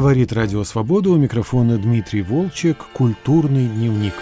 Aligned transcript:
Говорит 0.00 0.32
Радио 0.32 0.64
Свобода 0.64 1.10
у 1.10 1.18
микрофона 1.18 1.76
Дмитрий 1.76 2.22
Волчек 2.22 2.78
«Культурный 2.94 3.66
дневник». 3.66 4.14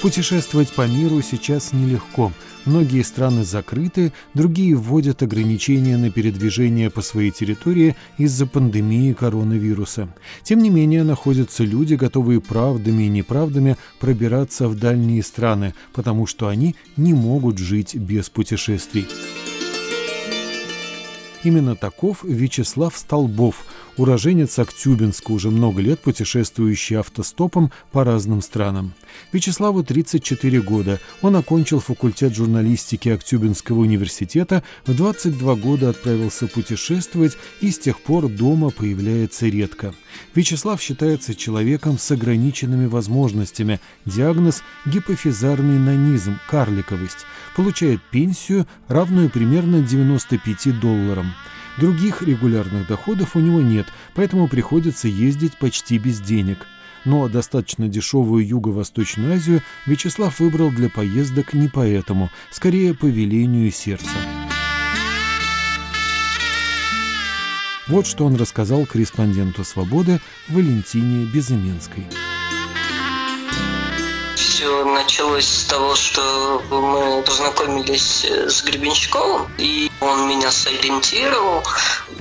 Путешествовать 0.00 0.72
по 0.72 0.86
миру 0.86 1.20
сейчас 1.22 1.72
нелегко. 1.72 2.30
Многие 2.66 3.02
страны 3.02 3.42
закрыты, 3.42 4.12
другие 4.32 4.76
вводят 4.76 5.24
ограничения 5.24 5.96
на 5.96 6.12
передвижение 6.12 6.88
по 6.88 7.02
своей 7.02 7.32
территории 7.32 7.96
из-за 8.16 8.46
пандемии 8.46 9.12
коронавируса. 9.12 10.08
Тем 10.44 10.62
не 10.62 10.70
менее, 10.70 11.02
находятся 11.02 11.64
люди, 11.64 11.94
готовые 11.94 12.40
правдами 12.40 13.02
и 13.02 13.08
неправдами 13.08 13.76
пробираться 13.98 14.68
в 14.68 14.78
дальние 14.78 15.24
страны, 15.24 15.74
потому 15.92 16.28
что 16.28 16.46
они 16.46 16.76
не 16.96 17.12
могут 17.12 17.58
жить 17.58 17.96
без 17.96 18.30
путешествий. 18.30 19.08
Именно 21.46 21.76
таков 21.76 22.24
Вячеслав 22.24 22.96
Столбов, 22.96 23.66
уроженец 23.96 24.58
Актюбинска, 24.58 25.32
уже 25.32 25.50
много 25.50 25.80
лет 25.80 26.00
путешествующий 26.00 26.96
автостопом 26.96 27.72
по 27.92 28.04
разным 28.04 28.42
странам. 28.42 28.94
Вячеславу 29.32 29.82
34 29.82 30.60
года. 30.60 31.00
Он 31.22 31.36
окончил 31.36 31.80
факультет 31.80 32.34
журналистики 32.34 33.08
Актюбинского 33.08 33.80
университета, 33.80 34.62
в 34.84 34.94
22 34.94 35.54
года 35.56 35.90
отправился 35.90 36.46
путешествовать 36.46 37.36
и 37.60 37.70
с 37.70 37.78
тех 37.78 38.00
пор 38.00 38.28
дома 38.28 38.70
появляется 38.70 39.46
редко. 39.46 39.94
Вячеслав 40.34 40.80
считается 40.80 41.34
человеком 41.34 41.98
с 41.98 42.10
ограниченными 42.10 42.86
возможностями. 42.86 43.80
Диагноз– 44.04 44.62
гипофизарный 44.86 45.78
нанизм, 45.78 46.38
карликовость. 46.48 47.26
Получает 47.54 48.00
пенсию, 48.10 48.66
равную 48.88 49.30
примерно 49.30 49.82
95 49.82 50.78
долларам. 50.80 51.32
Других 51.78 52.22
регулярных 52.22 52.86
доходов 52.86 53.36
у 53.36 53.40
него 53.40 53.60
нет, 53.60 53.86
поэтому 54.14 54.48
приходится 54.48 55.08
ездить 55.08 55.56
почти 55.58 55.98
без 55.98 56.20
денег. 56.20 56.66
Но 57.04 57.28
достаточно 57.28 57.86
дешевую 57.86 58.46
Юго-Восточную 58.46 59.34
Азию 59.34 59.62
Вячеслав 59.84 60.40
выбрал 60.40 60.70
для 60.70 60.88
поездок 60.88 61.52
не 61.52 61.68
поэтому, 61.68 62.30
скорее 62.50 62.94
по 62.94 63.06
велению 63.06 63.70
сердца. 63.70 64.08
Вот 67.86 68.06
что 68.06 68.24
он 68.24 68.34
рассказал 68.34 68.84
корреспонденту 68.84 69.62
«Свободы» 69.62 70.20
Валентине 70.48 71.26
Безыменской 71.26 72.04
все 74.66 74.84
началось 74.84 75.46
с 75.46 75.64
того, 75.66 75.94
что 75.94 76.60
мы 76.70 77.22
познакомились 77.22 78.24
с 78.24 78.64
Гребенщиковым, 78.64 79.48
и 79.58 79.88
он 80.00 80.28
меня 80.28 80.50
сориентировал. 80.50 81.62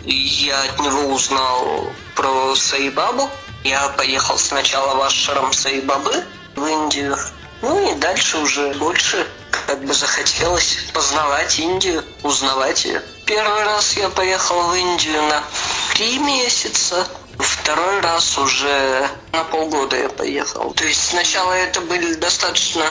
Я 0.04 0.62
от 0.62 0.80
него 0.80 1.12
узнал 1.12 1.90
про 2.14 2.56
Саибабу. 2.56 3.32
Я 3.64 3.90
поехал 3.98 4.38
сначала 4.38 4.94
в 4.94 5.02
Ашрам 5.02 5.52
Саибабы 5.52 6.24
в 6.56 6.64
Индию, 6.68 7.18
ну 7.64 7.92
и 7.92 7.96
дальше 7.96 8.38
уже 8.38 8.76
больше 8.76 9.26
как 9.66 9.84
бы 9.84 9.96
захотелось 9.96 10.78
познавать 10.94 11.58
Индию, 11.58 12.04
узнавать 12.22 12.86
ее. 12.86 13.02
Первый 13.26 13.64
раз 13.64 13.98
я 13.98 14.10
поехал 14.10 14.62
в 14.70 14.76
Индию 14.76 15.20
на 15.24 15.44
три 15.96 16.20
месяца, 16.20 17.08
Второй 17.40 18.00
раз 18.02 18.38
уже 18.38 19.10
на 19.34 19.44
полгода 19.44 19.98
я 19.98 20.10
поехал. 20.10 20.72
То 20.72 20.86
есть 20.86 21.10
сначала 21.10 21.52
это 21.54 21.82
были 21.82 22.14
достаточно 22.14 22.86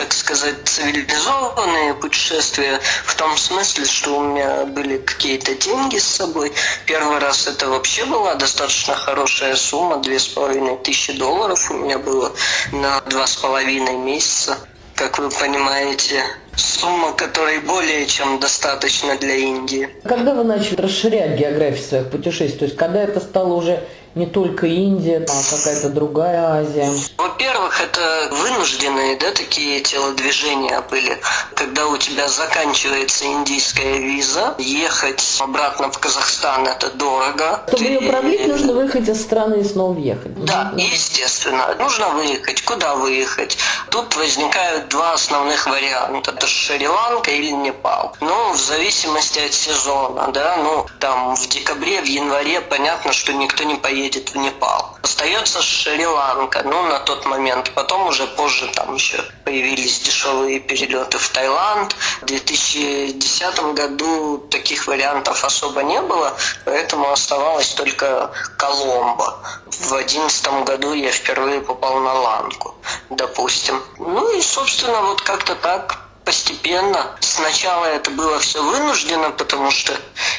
так 0.00 0.14
сказать, 0.14 0.56
цивилизованные 0.64 1.92
путешествия 1.92 2.80
в 3.04 3.14
том 3.16 3.36
смысле, 3.36 3.84
что 3.84 4.18
у 4.18 4.22
меня 4.22 4.64
были 4.64 4.96
какие-то 4.96 5.54
деньги 5.54 5.98
с 5.98 6.06
собой. 6.06 6.54
Первый 6.86 7.18
раз 7.18 7.46
это 7.46 7.68
вообще 7.68 8.06
была 8.06 8.34
достаточно 8.34 8.94
хорошая 8.94 9.56
сумма, 9.56 9.98
две 9.98 10.18
с 10.18 10.26
половиной 10.26 10.78
тысячи 10.78 11.12
долларов 11.12 11.70
у 11.70 11.74
меня 11.74 11.98
было 11.98 12.32
на 12.72 13.02
два 13.02 13.26
с 13.26 13.36
половиной 13.36 13.98
месяца. 13.98 14.58
Как 14.94 15.18
вы 15.18 15.28
понимаете, 15.28 16.24
сумма, 16.56 17.12
которой 17.12 17.60
более 17.60 18.06
чем 18.06 18.40
достаточно 18.40 19.16
для 19.16 19.34
Индии. 19.34 19.88
Когда 20.04 20.34
вы 20.34 20.44
начали 20.44 20.80
расширять 20.80 21.38
географию 21.38 21.84
своих 21.84 22.10
путешествий? 22.10 22.58
То 22.58 22.64
есть 22.66 22.76
когда 22.76 23.02
это 23.02 23.20
стало 23.20 23.54
уже 23.54 23.84
не 24.14 24.26
только 24.26 24.66
Индия, 24.66 25.24
а 25.28 25.56
какая-то 25.56 25.90
другая 25.90 26.60
Азия? 26.60 26.90
Во-первых, 27.16 27.80
это 27.80 28.28
вынужденные 28.32 29.16
да, 29.16 29.30
такие 29.30 29.80
телодвижения 29.80 30.80
были. 30.90 31.18
Когда 31.54 31.86
у 31.86 31.96
тебя 31.96 32.28
заканчивается 32.28 33.26
индийская 33.26 33.98
виза, 33.98 34.54
ехать 34.58 35.22
обратно 35.40 35.90
в 35.92 35.98
Казахстан 35.98 36.66
это 36.66 36.90
дорого. 36.90 37.62
Чтобы 37.68 37.84
Ты... 37.84 37.84
ее 37.84 38.00
продлить, 38.00 38.46
нужно 38.48 38.72
выехать 38.72 39.08
из 39.08 39.20
страны 39.20 39.60
и 39.60 39.64
снова 39.64 39.92
въехать. 39.92 40.44
Да, 40.44 40.72
естественно. 40.76 41.74
Нужно 41.78 42.08
выехать. 42.08 42.62
Куда 42.62 42.96
выехать? 42.96 43.58
Тут 43.90 44.16
возникают 44.16 44.88
два 44.88 45.12
основных 45.12 45.66
варианта. 45.66 46.32
Это 46.32 46.46
Шри-Ланка 46.46 47.30
или 47.30 47.50
Непал. 47.50 48.16
Ну, 48.20 48.52
в 48.52 48.56
зависимости 48.56 49.38
от 49.38 49.52
сезона, 49.52 50.30
да, 50.32 50.56
ну, 50.56 50.86
там 50.98 51.36
в 51.36 51.48
декабре, 51.48 52.00
в 52.00 52.06
январе 52.06 52.60
понятно, 52.60 53.12
что 53.12 53.32
никто 53.32 53.64
не 53.64 53.76
поедет 53.76 53.99
едет 54.04 54.30
в 54.30 54.36
Непал. 54.36 54.96
Остается 55.02 55.62
Шри-Ланка, 55.62 56.62
ну, 56.64 56.82
на 56.82 56.98
тот 57.00 57.26
момент. 57.26 57.72
Потом 57.74 58.06
уже 58.06 58.26
позже 58.26 58.70
там 58.74 58.94
еще 58.94 59.22
появились 59.44 60.00
дешевые 60.00 60.60
перелеты 60.60 61.18
в 61.18 61.28
Таиланд. 61.28 61.94
В 62.22 62.26
2010 62.26 63.60
году 63.74 64.38
таких 64.50 64.86
вариантов 64.86 65.44
особо 65.44 65.82
не 65.82 66.00
было, 66.00 66.36
поэтому 66.64 67.10
оставалось 67.10 67.70
только 67.70 68.30
Коломбо. 68.56 69.38
В 69.66 69.88
2011 69.88 70.64
году 70.64 70.94
я 70.94 71.10
впервые 71.10 71.60
попал 71.60 72.00
на 72.00 72.14
Ланку, 72.14 72.74
допустим. 73.10 73.82
Ну 73.98 74.36
и, 74.36 74.42
собственно, 74.42 75.02
вот 75.02 75.22
как-то 75.22 75.54
так 75.54 75.98
постепенно. 76.24 77.16
Сначала 77.20 77.86
это 77.86 78.10
было 78.10 78.38
все 78.38 78.62
вынуждено, 78.62 79.30
потому 79.30 79.70
что 79.70 79.92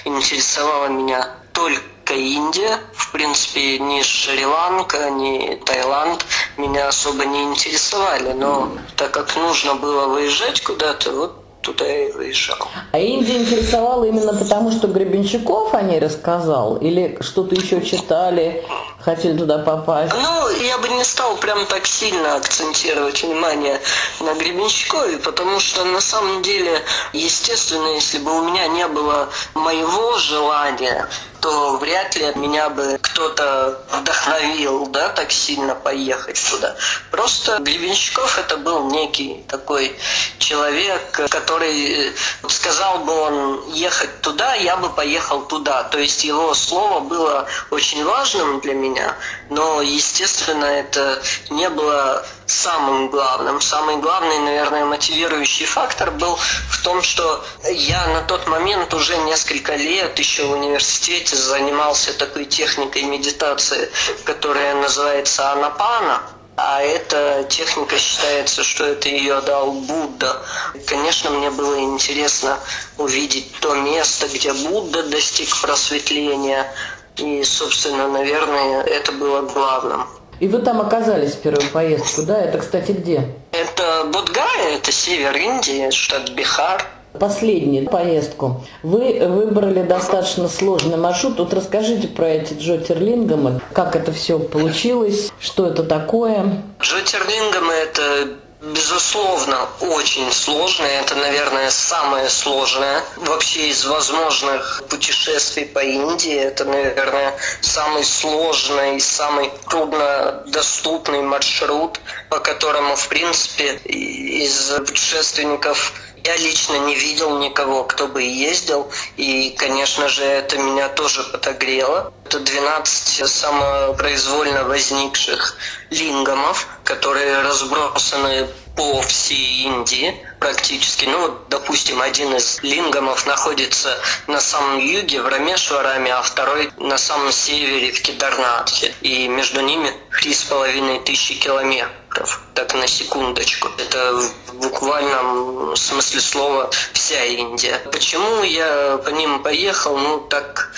интересовало 0.05 0.88
меня 0.88 1.35
только 1.53 1.81
только 2.11 2.13
Индия. 2.13 2.77
В 2.94 3.11
принципе, 3.11 3.79
ни 3.79 4.01
Шри-Ланка, 4.01 5.09
ни 5.09 5.55
Таиланд 5.66 6.25
меня 6.57 6.88
особо 6.88 7.25
не 7.25 7.44
интересовали. 7.44 8.33
Но 8.33 8.72
так 8.95 9.11
как 9.11 9.35
нужно 9.35 9.75
было 9.75 10.07
выезжать 10.07 10.61
куда-то, 10.61 11.11
вот 11.11 11.35
туда 11.61 11.85
и 11.85 12.11
выезжал. 12.11 12.57
А 12.91 12.97
Индия 12.97 13.38
интересовала 13.38 14.03
именно 14.05 14.33
потому, 14.33 14.71
что 14.71 14.88
Гребенщиков 14.88 15.73
о 15.73 15.81
ней 15.81 16.00
рассказал? 16.00 16.77
Или 16.77 17.17
что-то 17.21 17.53
еще 17.53 17.81
читали, 17.85 18.66
хотели 19.00 19.38
туда 19.38 19.59
попасть? 19.59 20.13
Ну, 20.13 20.50
я 20.63 20.79
бы 20.79 20.89
не 20.89 21.03
стал 21.03 21.35
прям 21.38 21.66
так 21.67 21.85
сильно 21.85 22.35
акцентировать 22.35 23.23
внимание 23.23 23.79
на 24.21 24.33
Гребенщикове, 24.33 25.17
потому 25.19 25.59
что 25.59 25.85
на 25.85 26.01
самом 26.01 26.41
деле, 26.41 26.81
естественно, 27.13 27.94
если 27.94 28.17
бы 28.17 28.35
у 28.39 28.44
меня 28.44 28.67
не 28.67 28.88
было 28.88 29.29
моего 29.53 30.17
желания 30.17 31.07
то 31.41 31.78
вряд 31.78 32.16
ли 32.16 32.31
меня 32.35 32.69
бы 32.69 33.00
кто-то 33.02 33.84
вдохновил, 33.91 34.88
да, 34.88 35.09
так 35.09 35.31
сильно 35.31 35.75
поехать 35.75 36.41
туда. 36.50 36.75
Просто 37.09 37.57
Гребенщиков 37.59 38.38
это 38.38 38.57
был 38.57 38.90
некий 38.91 39.44
такой 39.47 39.97
человек, 40.38 41.28
который 41.30 42.13
сказал 42.47 43.00
бы 43.00 43.13
он 43.13 43.69
ехать 43.72 44.22
туда, 44.22 44.53
я 44.53 44.78
бы 44.78 44.90
поехал 44.90 45.41
туда. 45.41 45.84
То 45.84 46.00
есть 46.00 46.24
его 46.24 46.53
слово 46.53 47.00
было 47.00 47.47
очень 47.72 48.03
важным 48.06 48.59
для 48.59 48.74
меня, 48.74 49.16
но, 49.50 49.81
естественно, 49.81 50.65
это 50.65 51.21
не 51.50 51.69
было 51.69 52.25
самым 52.51 53.09
главным. 53.09 53.62
Самый 53.62 53.98
главный, 53.98 54.39
наверное, 54.39 54.86
мотивирующий 54.86 55.65
фактор 55.65 56.12
был 56.12 56.36
в 56.36 56.83
том, 56.83 57.01
что 57.01 57.44
я 57.71 58.06
на 58.07 58.21
тот 58.21 58.48
момент 58.48 58.94
уже 58.94 59.18
несколько 59.18 59.75
лет 59.75 60.18
еще 60.19 60.45
в 60.45 60.51
университете 60.51 61.36
занимался 61.36 62.13
такой 62.18 62.45
техникой 62.45 63.03
медитации, 63.03 63.89
которая 64.25 64.75
называется 64.75 65.51
анапана. 65.51 66.21
А 66.57 66.81
эта 66.81 67.44
техника 67.50 67.98
считается, 67.98 68.62
что 68.63 68.86
это 68.86 69.07
ее 69.09 69.42
дал 69.42 69.71
Будда. 69.71 70.42
Конечно, 70.86 71.30
мне 71.30 71.50
было 71.50 71.80
интересно 71.80 72.59
увидеть 72.98 73.51
то 73.62 73.74
место, 73.75 74.27
где 74.27 74.53
Будда 74.53 75.03
достиг 75.03 75.50
просветления. 75.62 76.71
И, 77.15 77.44
собственно, 77.44 78.07
наверное, 78.07 78.83
это 78.83 79.12
было 79.13 79.42
главным. 79.42 80.07
И 80.41 80.47
вы 80.47 80.57
там 80.57 80.81
оказались 80.81 81.33
в 81.33 81.41
первую 81.41 81.69
поездку, 81.69 82.23
да? 82.23 82.41
Это, 82.41 82.57
кстати, 82.57 82.93
где? 82.93 83.27
Это 83.51 84.05
Будгая, 84.11 84.77
это 84.77 84.91
север 84.91 85.38
Индии, 85.38 85.91
штат 85.91 86.31
Бихар. 86.31 86.83
Последнюю 87.19 87.88
поездку. 87.88 88.65
Вы 88.81 89.19
выбрали 89.27 89.83
достаточно 89.83 90.47
сложный 90.47 90.97
маршрут. 90.97 91.38
Вот 91.38 91.53
расскажите 91.53 92.07
про 92.07 92.27
эти 92.27 92.55
джотерлингамы, 92.55 93.61
как 93.71 93.95
это 93.95 94.11
все 94.13 94.39
получилось, 94.39 95.31
что 95.39 95.67
это 95.67 95.83
такое. 95.83 96.63
Джотерлингамы– 96.81 97.73
это 97.83 98.29
Безусловно, 98.62 99.68
очень 99.80 100.31
сложно. 100.31 100.86
Это, 100.86 101.16
наверное, 101.16 101.72
самое 101.72 102.30
сложное 102.30 103.04
вообще 103.16 103.69
из 103.69 103.86
возможных 103.86 104.84
путешествий 104.88 105.66
по 105.66 105.80
Индии. 105.80 106.36
Это, 106.36 106.66
наверное, 106.66 107.36
самый 107.62 108.04
сложный, 108.04 109.02
самый 109.02 109.52
труднодоступный 109.68 111.24
маршрут, 111.24 112.00
по 112.30 112.38
которому, 112.38 112.96
в 112.96 113.08
принципе, 113.08 113.78
из 113.84 114.74
путешественников 114.86 115.94
я 116.23 116.38
лично 116.38 116.75
не 116.77 116.95
видел 116.95 117.39
никого, 117.39 117.83
кто 117.83 118.07
бы 118.07 118.21
ездил, 118.21 118.91
и, 119.18 119.56
конечно 119.57 120.07
же, 120.07 120.23
это 120.23 120.57
меня 120.57 120.89
тоже 120.89 121.23
подогрело. 121.23 122.13
Это 122.25 122.39
12 122.39 123.27
самопроизвольно 123.27 124.63
возникших 124.63 125.57
лингамов, 125.89 126.68
которые 126.83 127.41
разбросаны 127.41 128.47
по 128.75 129.01
всей 129.01 129.63
Индии 129.65 130.25
практически. 130.41 131.05
Ну, 131.05 131.19
вот, 131.21 131.49
допустим, 131.49 132.01
один 132.01 132.35
из 132.35 132.61
лингамов 132.63 133.27
находится 133.27 133.97
на 134.27 134.41
самом 134.41 134.79
юге 134.79 135.21
в 135.21 135.27
Рамешвараме, 135.27 136.13
а 136.13 136.21
второй 136.23 136.71
на 136.77 136.97
самом 136.97 137.31
севере 137.31 137.91
в 137.91 138.01
Кедарнатхе. 138.01 138.93
И 139.01 139.27
между 139.27 139.61
ними 139.61 139.93
три 140.19 140.33
с 140.33 140.43
половиной 140.43 140.99
тысячи 140.99 141.35
километров. 141.35 142.41
Так, 142.55 142.73
на 142.73 142.88
секундочку. 142.88 143.69
Это 143.77 144.13
в 144.47 144.55
буквальном 144.55 145.75
смысле 145.75 146.19
слова 146.19 146.69
вся 146.93 147.23
Индия. 147.23 147.79
Почему 147.91 148.43
я 148.43 148.97
по 149.05 149.09
ним 149.09 149.43
поехал? 149.43 149.95
Ну, 149.97 150.21
так 150.21 150.73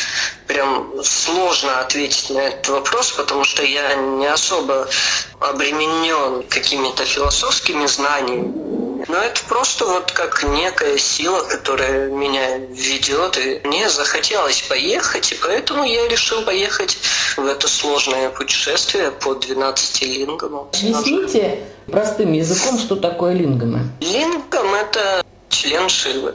прям 0.46 0.92
сложно 1.04 1.80
ответить 1.80 2.30
на 2.30 2.40
этот 2.40 2.68
вопрос, 2.68 3.14
потому 3.14 3.46
что 3.46 3.64
я 3.64 3.96
не 3.96 4.28
особо 4.28 4.90
обременен 5.40 6.44
какими-то 6.50 7.06
философскими 7.06 7.86
знаниями. 7.86 8.83
Но 9.14 9.20
это 9.20 9.42
просто 9.48 9.86
вот 9.86 10.12
как 10.12 10.42
некая 10.42 10.98
сила, 10.98 11.44
которая 11.44 12.10
меня 12.10 12.58
ведет, 12.58 13.38
и 13.38 13.62
мне 13.64 13.88
захотелось 13.88 14.64
поехать, 14.64 15.34
и 15.34 15.36
поэтому 15.36 15.84
я 15.84 16.08
решил 16.08 16.42
поехать 16.42 16.98
в 17.38 17.46
это 17.46 17.68
сложное 17.68 18.32
путешествие 18.32 19.12
по 19.12 19.36
12 19.36 20.02
лингам. 20.02 20.68
Объясните 20.74 21.60
простым 21.86 22.34
языком, 22.34 22.80
что 22.80 22.96
такое 22.96 23.34
лингамы. 23.34 23.82
Лингам– 24.00 24.74
это 24.74 25.24
член 25.50 25.90
Шивы. 25.90 26.34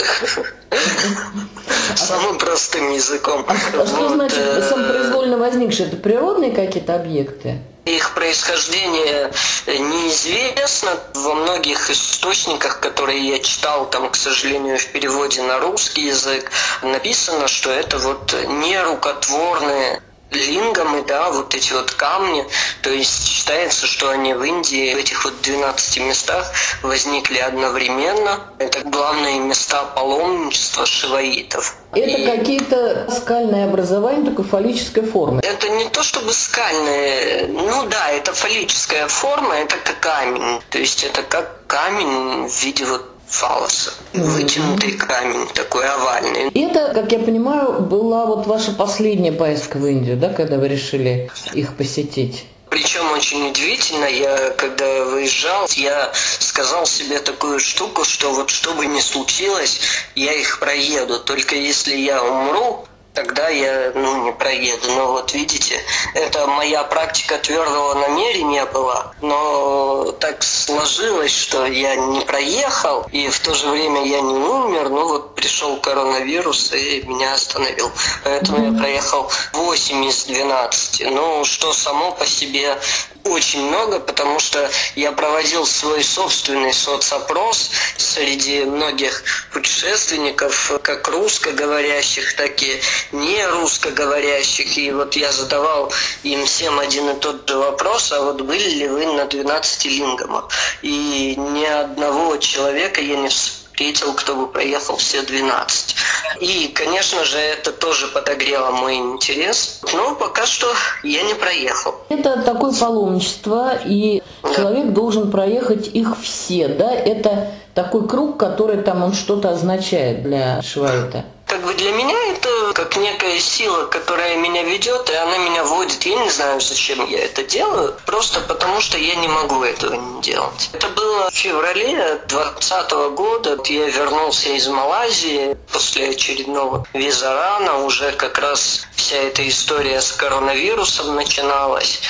Самым 1.97 2.39
простым 2.39 2.93
языком. 2.93 3.45
А 3.49 3.57
что 3.57 4.09
значит 4.09 4.39
э, 4.39 4.63
самопроизвольно 4.63 5.37
возникшие? 5.37 5.89
Это 5.89 5.97
природные 5.97 6.53
какие-то 6.53 6.95
объекты? 6.95 7.59
Их 7.89 8.13
происхождение 8.15 9.33
неизвестно. 9.67 10.99
Во 11.15 11.35
многих 11.35 11.91
источниках, 11.91 12.81
которые 12.81 13.19
я 13.27 13.39
читал, 13.39 13.89
там, 13.89 14.11
к 14.11 14.17
сожалению, 14.17 14.79
в 14.79 14.87
переводе 14.89 15.43
на 15.43 15.59
русский 15.59 16.03
язык, 16.07 16.51
написано, 16.83 17.49
что 17.49 17.71
это 17.71 17.99
вот 17.99 18.35
нерукотворные 18.47 20.03
лингамы, 20.31 21.03
да, 21.03 21.31
вот 21.31 21.55
эти 21.55 21.73
вот 21.73 21.91
камни. 21.93 22.47
То 22.83 22.91
есть 22.91 23.27
считается, 23.27 23.87
что 23.87 24.11
они 24.11 24.35
в 24.35 24.43
Индии, 24.43 24.95
в 24.95 24.99
этих 24.99 25.25
вот 25.25 25.41
12 25.43 26.01
местах 26.01 26.53
возникли 26.83 27.39
одновременно. 27.39 28.41
Это 28.59 28.81
главные 28.81 29.39
места 29.39 29.85
паломничества 29.95 30.87
шиваитов. 30.87 31.77
Это 31.93 32.11
И... 32.11 32.27
какие-то 32.27 33.09
скальные 33.11 33.65
образования 33.65 34.31
такой 34.31 34.45
фаллической 34.45 35.05
формы? 35.05 35.41
Это 35.43 35.69
не 35.69 35.89
то 35.89 36.03
чтобы 36.03 36.33
скальные, 36.33 37.49
ну 37.49 37.87
да, 37.87 38.11
это 38.11 38.33
фаллическая 38.35 39.09
форма, 39.09 39.55
это 39.55 39.77
как 39.85 39.99
камень. 40.01 40.61
То 40.71 40.79
есть 40.79 41.05
это 41.05 41.23
как 41.23 41.67
камень 41.67 42.49
в 42.49 42.63
виде 42.63 42.85
вот 42.85 43.18
фалоса. 43.29 43.93
Вытянутый 44.13 44.93
камень, 44.93 45.47
такой 45.55 45.89
овальный. 45.89 46.51
Это, 46.55 46.93
как 46.95 47.13
я 47.13 47.19
понимаю, 47.19 47.81
была 47.81 48.27
вот 48.27 48.47
ваша 48.47 48.73
последняя 48.73 49.33
поездка 49.33 49.77
в 49.77 49.87
Индию, 49.87 50.17
да, 50.17 50.31
когда 50.31 50.57
вы 50.57 50.69
решили 50.69 51.31
их 51.53 51.77
посетить? 51.77 52.47
Причем 52.71 53.11
очень 53.13 53.49
удивительно, 53.49 54.05
я 54.05 54.51
когда 54.51 55.05
выезжал, 55.05 55.67
я 55.71 56.13
сказал 56.39 56.85
себе 56.85 57.19
такую 57.19 57.61
штуку, 57.61 58.05
что 58.05 58.33
вот 58.33 58.51
что 58.51 58.75
бы 58.75 58.85
ни 58.85 59.01
случилось, 59.01 59.81
я 60.15 60.33
их 60.35 60.59
проеду. 60.59 61.19
Только 61.19 61.57
если 61.57 61.97
я 61.97 62.23
умру, 62.23 62.85
тогда 63.19 63.49
я 63.49 63.91
ну, 63.97 64.25
не 64.25 64.33
проеду. 64.33 64.93
Но 64.93 65.13
вот 65.13 65.35
видите, 65.35 65.81
это 66.15 66.47
моя 66.47 66.85
практика 66.85 67.37
твердого 67.39 67.95
намерения 67.95 68.65
была, 68.67 69.13
но 69.21 70.13
так 70.21 70.45
сложилось, 70.45 71.35
что 71.37 71.67
я 71.67 71.97
не 71.97 72.21
проехал, 72.21 73.07
и 73.11 73.29
в 73.29 73.41
то 73.41 73.55
же 73.55 73.69
время 73.71 74.07
я 74.07 74.21
не 74.21 74.35
умер, 74.35 74.89
ну 74.91 75.09
вот 75.09 75.35
пришел 75.35 75.81
коронавирус 75.81 76.73
и 76.73 77.03
меня 77.07 77.35
остановил. 77.35 77.91
Поэтому 78.23 78.73
я 78.73 78.79
проехал 78.79 79.31
8 79.53 80.05
из 80.05 80.25
12. 80.25 81.11
Ну, 81.11 81.45
что 81.45 81.73
само 81.73 82.13
по 82.13 82.25
себе 82.25 82.79
очень 83.25 83.63
много, 83.63 84.01
потому 84.01 84.39
что 84.39 84.71
я 84.97 85.13
проводил 85.13 85.67
свой 85.67 86.03
собственный 86.03 86.73
соцопрос 86.73 87.71
среди 87.97 88.65
многих 88.65 89.23
путешественников, 89.53 90.73
как 90.83 91.09
русскоговорящих, 91.09 92.37
так 92.37 92.63
и 92.63 92.81
не 93.13 93.45
русскоговорящих. 93.47 94.77
И 94.79 94.91
вот 94.91 95.17
я 95.17 95.33
задавал 95.33 95.93
им 96.23 96.45
всем 96.47 96.79
один 96.79 97.11
и 97.11 97.21
тот 97.21 97.49
же 97.49 97.57
вопрос, 97.57 98.13
а 98.13 98.23
вот 98.23 98.41
были 98.41 98.71
ли 98.71 98.89
вы 98.89 99.07
на 99.07 99.27
12 99.27 99.85
лингамах? 99.87 100.49
И 100.83 101.35
ни 101.37 101.65
одного 101.65 102.37
человека 102.37 103.01
я 103.01 103.17
не 103.17 103.31
встретил, 103.79 104.13
кто 104.15 104.35
бы 104.35 104.49
проехал 104.49 104.97
все 104.97 105.23
12. 105.23 105.95
И, 106.41 106.73
конечно 106.75 107.25
же, 107.25 107.39
это 107.39 107.71
тоже 107.71 108.09
подогрело 108.09 108.73
мой 108.73 108.97
интерес. 108.97 109.81
Но 109.95 110.17
пока 110.17 110.47
что 110.47 110.67
я 111.05 111.23
не 111.23 111.35
проехал. 111.35 111.95
Это 112.09 112.43
такое 112.43 112.73
паломничество, 112.73 113.79
и 113.85 114.21
да. 114.43 114.55
человек 114.55 114.93
должен 114.93 115.31
проехать 115.31 115.87
их 115.87 116.21
все, 116.21 116.67
да? 116.67 116.93
Это 116.93 117.53
такой 117.75 118.09
круг, 118.09 118.37
который 118.37 118.83
там 118.83 119.05
он 119.05 119.15
что-то 119.15 119.51
означает 119.51 120.25
для 120.25 120.61
Швайта. 120.61 121.25
Как 121.49 121.63
бы 121.63 121.73
для 121.73 121.93
меня 121.93 122.15
это 122.27 122.73
как 122.75 122.97
некая 122.97 123.39
сила, 123.41 123.87
которая 123.87 124.37
меня 124.37 124.63
ведет, 124.65 125.09
и 125.09 125.15
она 125.15 125.39
меня 125.39 125.65
водит. 125.65 126.05
Я 126.05 126.17
не 126.17 126.29
знаю, 126.29 126.61
зачем 126.61 127.07
я 127.07 127.25
это 127.25 127.43
делаю, 127.43 127.97
просто 128.05 128.41
потому 128.41 128.83
что 128.83 128.99
я 128.99 129.15
не 129.15 129.29
могу 129.29 129.65
этого 129.65 129.95
не 129.95 130.21
делать. 130.21 130.69
Это 130.75 130.89
было 130.89 131.31
в 131.31 131.35
феврале 131.35 132.21
2020 132.29 132.91
года. 133.17 133.59
Я 133.65 133.87
вернулся 133.89 134.51
из 134.51 134.69
Малайзии 134.69 135.57
после 135.73 136.11
очередного 136.11 136.87
визарана. 136.93 137.79
Уже 137.79 138.13
как 138.13 138.39
раз 138.39 138.87
вся 138.95 139.17
эта 139.17 139.49
история 139.49 140.03
с 140.03 140.13
коронавирусом 140.13 141.17
начиналась. 141.17 142.03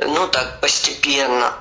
Ну 0.00 0.26
так, 0.26 0.60
постепенно. 0.60 1.54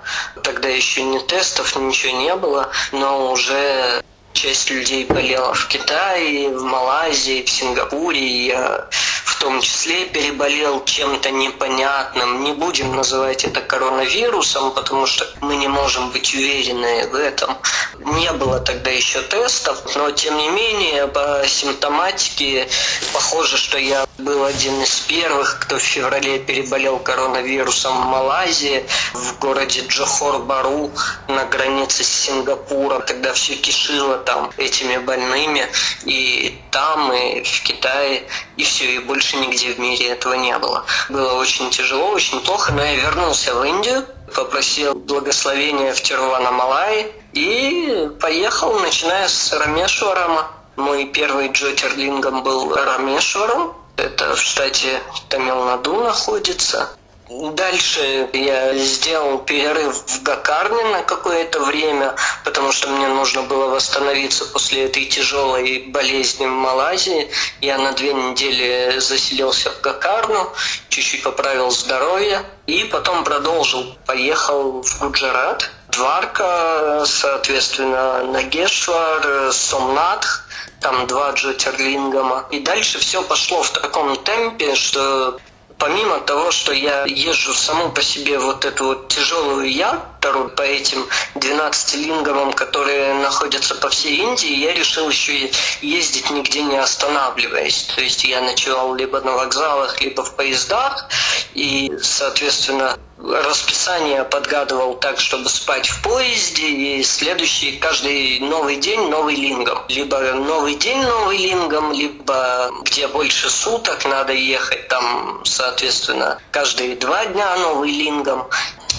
Тогда 0.43 0.67
еще 0.67 1.03
ни 1.03 1.19
тестов, 1.19 1.75
ничего 1.75 2.17
не 2.17 2.35
было, 2.35 2.71
но 2.91 3.31
уже 3.31 4.03
часть 4.39 4.69
людей 4.69 5.03
болела 5.03 5.53
в 5.53 5.67
Китае, 5.67 6.47
в 6.47 6.63
Малайзии, 6.63 7.43
в 7.43 7.49
Сингапуре. 7.49 8.45
Я 8.47 8.87
в 9.29 9.35
том 9.39 9.61
числе 9.61 10.05
переболел 10.05 10.83
чем-то 10.83 11.29
непонятным. 11.29 12.43
Не 12.43 12.53
будем 12.53 12.95
называть 12.95 13.43
это 13.43 13.61
коронавирусом, 13.61 14.71
потому 14.71 15.05
что 15.05 15.27
мы 15.41 15.55
не 15.55 15.67
можем 15.67 16.09
быть 16.09 16.33
уверены 16.33 17.07
в 17.07 17.15
этом. 17.15 17.55
Не 17.99 18.31
было 18.33 18.59
тогда 18.59 18.89
еще 18.89 19.21
тестов, 19.21 19.95
но 19.95 20.09
тем 20.11 20.35
не 20.37 20.49
менее 20.49 21.07
по 21.07 21.43
симптоматике 21.45 22.67
похоже, 23.13 23.57
что 23.57 23.77
я 23.77 24.07
был 24.17 24.43
один 24.45 24.81
из 24.81 24.99
первых, 25.01 25.59
кто 25.59 25.77
в 25.77 25.81
феврале 25.81 26.39
переболел 26.39 26.97
коронавирусом 26.97 28.01
в 28.01 28.05
Малайзии, 28.07 28.85
в 29.13 29.39
городе 29.39 29.81
Джохор-Бару 29.81 30.91
на 31.27 31.45
границе 31.45 32.03
с 32.03 32.09
Сингапуром. 32.09 33.03
Тогда 33.03 33.33
все 33.33 33.55
кишило 33.55 34.17
там 34.17 34.51
этими 34.57 34.97
больными. 34.97 35.67
И 36.05 36.59
там, 36.71 37.13
и 37.13 37.43
в 37.43 37.63
Китае, 37.63 38.23
и 38.57 38.63
все, 38.63 38.95
и 38.95 38.99
больше 39.19 39.35
нигде 39.35 39.73
в 39.73 39.79
мире 39.79 40.11
этого 40.11 40.35
не 40.35 40.57
было. 40.57 40.85
Было 41.09 41.33
очень 41.33 41.69
тяжело, 41.71 42.11
очень 42.11 42.39
плохо, 42.39 42.71
но 42.71 42.81
я 42.81 42.95
вернулся 42.95 43.53
в 43.53 43.61
Индию, 43.65 44.05
попросил 44.33 44.93
благословения 44.95 45.93
в 45.93 46.01
Тирувана-Малай 46.01 47.11
и 47.33 48.09
поехал, 48.21 48.79
начиная 48.79 49.27
с 49.27 49.51
Рамешварама. 49.51 50.47
Мой 50.77 51.03
первый 51.03 51.49
джотерлингом 51.49 52.43
был 52.43 52.73
Рамешварам, 52.73 53.75
это 53.97 54.37
в 54.37 54.39
штате 54.39 55.01
Тамилнаду 55.27 56.01
находится. 56.01 56.89
Дальше 57.29 58.27
я 58.33 58.75
сделал 58.75 59.37
перерыв 59.37 60.03
в 60.07 60.23
Гакарне 60.23 60.83
на 60.85 61.03
какое-то 61.03 61.63
время, 61.63 62.15
потому 62.43 62.71
что 62.71 62.89
мне 62.89 63.07
нужно 63.07 63.43
было 63.43 63.67
восстановиться 63.67 64.45
после 64.45 64.85
этой 64.85 65.05
тяжелой 65.05 65.83
болезни 65.89 66.47
в 66.47 66.49
Малайзии. 66.49 67.29
Я 67.61 67.77
на 67.77 67.91
две 67.91 68.13
недели 68.13 68.97
заселился 68.97 69.69
в 69.69 69.81
Гакарну, 69.81 70.51
чуть-чуть 70.89 71.21
поправил 71.21 71.69
здоровье 71.69 72.41
и 72.65 72.83
потом 72.85 73.23
продолжил. 73.23 73.95
Поехал 74.07 74.81
в 74.81 74.99
Гуджарат, 74.99 75.69
Дварка, 75.89 77.03
соответственно, 77.05 78.23
Нагешвар, 78.23 79.53
Сомнатх, 79.53 80.47
там 80.81 81.05
два 81.05 81.31
Джотерлингама. 81.33 82.47
И 82.49 82.59
дальше 82.59 82.97
все 82.97 83.21
пошло 83.21 83.61
в 83.61 83.69
таком 83.69 84.15
темпе, 84.15 84.73
что 84.73 85.39
помимо 85.79 86.19
того, 86.19 86.51
что 86.51 86.73
я 86.73 87.05
езжу 87.05 87.53
саму 87.53 87.89
по 87.89 88.01
себе 88.03 88.37
вот 88.37 88.65
эту 88.65 88.85
вот 88.85 89.07
тяжелую 89.07 89.71
ятару 89.71 90.49
по 90.49 90.61
этим 90.61 91.07
12 91.35 91.95
лингамам, 91.95 92.53
которые 92.53 93.15
находятся 93.15 93.75
по 93.75 93.89
всей 93.89 94.17
Индии, 94.17 94.57
я 94.57 94.73
решил 94.73 95.09
еще 95.09 95.49
ездить 95.81 96.29
нигде 96.29 96.61
не 96.61 96.77
останавливаясь. 96.77 97.83
То 97.95 98.01
есть 98.01 98.23
я 98.25 98.41
ночевал 98.41 98.93
либо 98.93 99.21
на 99.21 99.31
вокзалах, 99.31 100.01
либо 100.01 100.23
в 100.23 100.35
поездах, 100.35 101.07
и, 101.53 101.91
соответственно, 102.01 102.97
расписание 103.21 104.23
подгадывал 104.23 104.95
так, 104.95 105.19
чтобы 105.19 105.49
спать 105.49 105.87
в 105.87 106.01
поезде, 106.01 106.67
и 106.67 107.03
следующий 107.03 107.73
каждый 107.73 108.39
новый 108.39 108.77
день 108.77 109.09
новый 109.09 109.35
лингом. 109.35 109.79
Либо 109.89 110.19
новый 110.33 110.75
день 110.75 111.01
новый 111.01 111.37
лингом, 111.37 111.91
либо 111.91 112.71
где 112.83 113.07
больше 113.07 113.49
суток 113.49 114.05
надо 114.05 114.33
ехать, 114.33 114.87
там, 114.87 115.41
соответственно, 115.43 116.39
каждые 116.51 116.95
два 116.95 117.25
дня 117.25 117.57
новый 117.57 117.91
лингом. 117.91 118.47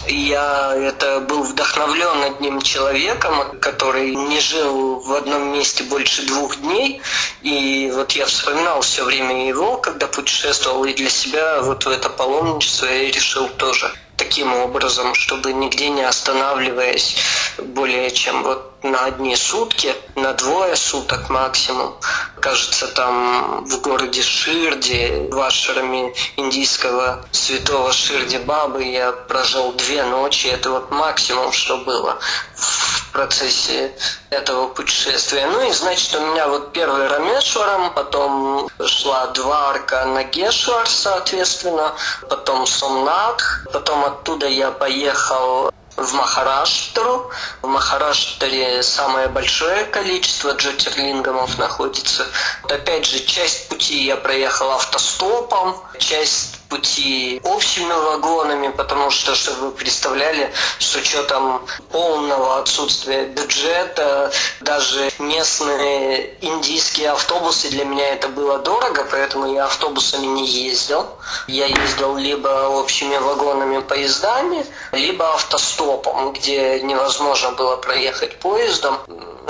Я 0.07 0.75
это 0.77 1.21
был 1.21 1.43
вдохновлен 1.43 2.23
одним 2.23 2.61
человеком, 2.63 3.59
который 3.61 4.15
не 4.15 4.41
жил 4.41 5.01
в 5.01 5.13
одном 5.13 5.53
месте 5.53 5.85
больше 5.85 6.27
двух 6.27 6.57
дней. 6.57 7.03
И 7.43 7.91
вот 7.95 8.13
я 8.13 8.25
вспоминал 8.25 8.81
все 8.81 9.05
время 9.05 9.47
его, 9.47 9.77
когда 9.77 10.07
путешествовал, 10.07 10.85
и 10.85 10.95
для 10.95 11.11
себя 11.11 11.61
вот 11.61 11.85
в 11.85 11.89
это 11.89 12.09
паломничество 12.09 12.87
я 12.87 13.11
решил 13.11 13.49
тоже 13.49 13.93
таким 14.21 14.55
образом, 14.55 15.15
чтобы 15.15 15.55
нигде 15.55 15.89
не 15.89 16.03
останавливаясь 16.03 17.17
более 17.59 18.11
чем 18.11 18.43
вот 18.43 18.70
на 18.83 19.05
одни 19.05 19.37
сутки, 19.37 19.95
на 20.17 20.33
двое 20.33 20.77
суток 20.77 21.29
максимум. 21.29 21.95
Кажется, 22.41 22.89
там 22.89 23.65
в 23.67 23.81
городе 23.81 24.23
Ширди, 24.23 25.29
в 25.31 25.41
ашраме 25.41 26.15
индийского 26.37 27.25
святого 27.33 27.93
Ширди 27.93 28.39
Бабы 28.39 28.85
я 28.85 29.13
прожил 29.13 29.73
две 29.73 30.03
ночи. 30.05 30.47
Это 30.47 30.71
вот 30.71 30.91
максимум, 30.91 31.53
что 31.53 31.79
было 31.79 32.19
в 32.55 33.13
процессе 33.13 33.93
этого 34.31 34.69
путешествия. 34.69 35.47
Ну 35.47 35.69
и 35.69 35.73
значит, 35.73 36.15
у 36.15 36.27
меня 36.27 36.49
вот 36.49 36.73
первый 36.73 37.07
Рамешваром, 37.09 37.93
потом 37.93 38.69
шла 38.87 39.27
Дварка 39.29 40.05
Нагешвар, 40.07 40.89
соответственно, 40.89 41.93
потом 42.29 42.67
Сомнатх, 42.67 43.67
потом 43.73 44.05
оттуда 44.05 44.47
я 44.47 44.71
поехал 44.71 45.71
в 46.01 46.15
Махараштру. 46.15 47.31
В 47.63 47.67
Махараштре 47.67 48.83
самое 48.83 49.29
большое 49.29 49.85
количество 49.85 50.53
джотерлингамов 50.53 51.59
находится. 51.59 52.27
Опять 52.69 53.07
же, 53.07 53.21
часть 53.21 53.69
пути 53.69 54.05
я 54.05 54.17
проехал 54.17 54.71
автостопом, 54.73 55.77
часть 55.99 56.60
пути 56.71 57.41
общими 57.45 57.93
вагонами, 57.93 58.69
потому 58.69 59.11
что, 59.11 59.35
чтобы 59.35 59.67
вы 59.67 59.71
представляли, 59.73 60.51
с 60.79 60.95
учетом 60.95 61.67
полного 61.91 62.59
отсутствия 62.59 63.25
бюджета, 63.27 64.33
даже 64.61 65.11
местные 65.19 66.37
индийские 66.41 67.11
автобусы 67.11 67.69
для 67.69 67.85
меня 67.85 68.15
это 68.15 68.29
было 68.29 68.59
дорого, 68.59 69.07
поэтому 69.11 69.53
я 69.53 69.65
автобусами 69.65 70.27
не 70.27 70.47
ездил. 70.47 71.07
Я 71.49 71.67
ездил 71.67 72.17
либо 72.17 72.69
общими 72.69 73.17
вагонами 73.17 73.81
поездами, 73.81 74.65
либо 74.93 75.35
автостопом, 75.35 76.33
где 76.33 76.81
невозможно 76.81 77.51
было 77.51 77.77
проехать 77.77 78.39
поездом 78.39 78.99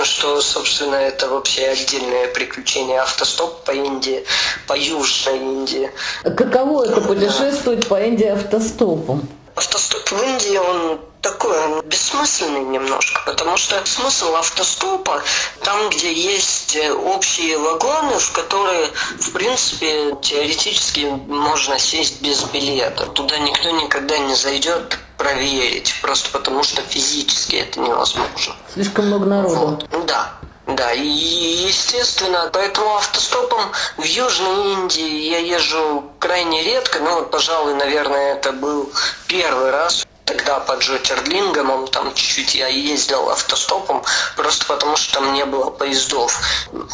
что, 0.05 0.41
собственно, 0.41 0.95
это 0.95 1.27
вообще 1.27 1.67
отдельное 1.67 2.27
приключение 2.27 3.01
автостоп 3.01 3.63
по 3.63 3.71
Индии, 3.71 4.23
по 4.67 4.73
Южной 4.73 5.37
Индии. 5.37 5.91
Каково 6.23 6.85
это 6.85 7.01
путешествовать 7.15 7.87
по 7.87 8.01
Индии 8.01 8.27
автостопом? 8.27 9.27
Автостоп 9.55 10.09
в 10.11 10.23
Индии, 10.23 10.57
он 10.57 10.99
такой 11.21 11.57
он 11.65 11.81
бессмысленный 11.85 12.61
немножко, 12.61 13.21
потому 13.25 13.57
что 13.57 13.79
смысл 13.85 14.33
автостопа 14.35 15.21
там, 15.63 15.89
где 15.89 16.11
есть 16.11 16.75
э, 16.75 16.91
общие 16.91 17.57
вагоны, 17.57 18.17
в 18.17 18.31
которые, 18.31 18.87
в 19.19 19.31
принципе, 19.31 20.15
теоретически 20.21 21.05
можно 21.27 21.77
сесть 21.77 22.21
без 22.21 22.43
билета. 22.45 23.05
Туда 23.07 23.37
никто 23.37 23.69
никогда 23.69 24.17
не 24.17 24.35
зайдет 24.35 24.97
проверить, 25.17 25.93
просто 26.01 26.31
потому 26.31 26.63
что 26.63 26.81
физически 26.81 27.57
это 27.57 27.79
невозможно. 27.79 28.55
Слишком 28.73 29.07
много 29.07 29.25
народу. 29.25 29.85
Вот. 29.91 30.05
Да. 30.07 30.40
Да, 30.71 30.93
и 30.93 31.05
естественно, 31.05 32.49
поэтому 32.53 32.95
автостопом 32.95 33.71
в 33.97 34.03
Южной 34.03 34.73
Индии 34.73 35.29
я 35.29 35.39
езжу 35.39 36.11
крайне 36.19 36.63
редко, 36.63 36.99
ну, 36.99 37.25
пожалуй, 37.25 37.73
наверное, 37.73 38.35
это 38.35 38.53
был 38.53 38.89
первый 39.27 39.71
раз 39.71 40.05
тогда 40.23 40.61
по 40.61 40.73
Джотерлингам, 40.73 41.87
там 41.87 42.13
чуть-чуть 42.13 42.55
я 42.55 42.67
ездил 42.67 43.29
автостопом, 43.29 44.01
просто 44.37 44.65
потому 44.65 44.95
что 44.95 45.15
там 45.15 45.33
не 45.33 45.43
было 45.43 45.71
поездов. 45.71 46.39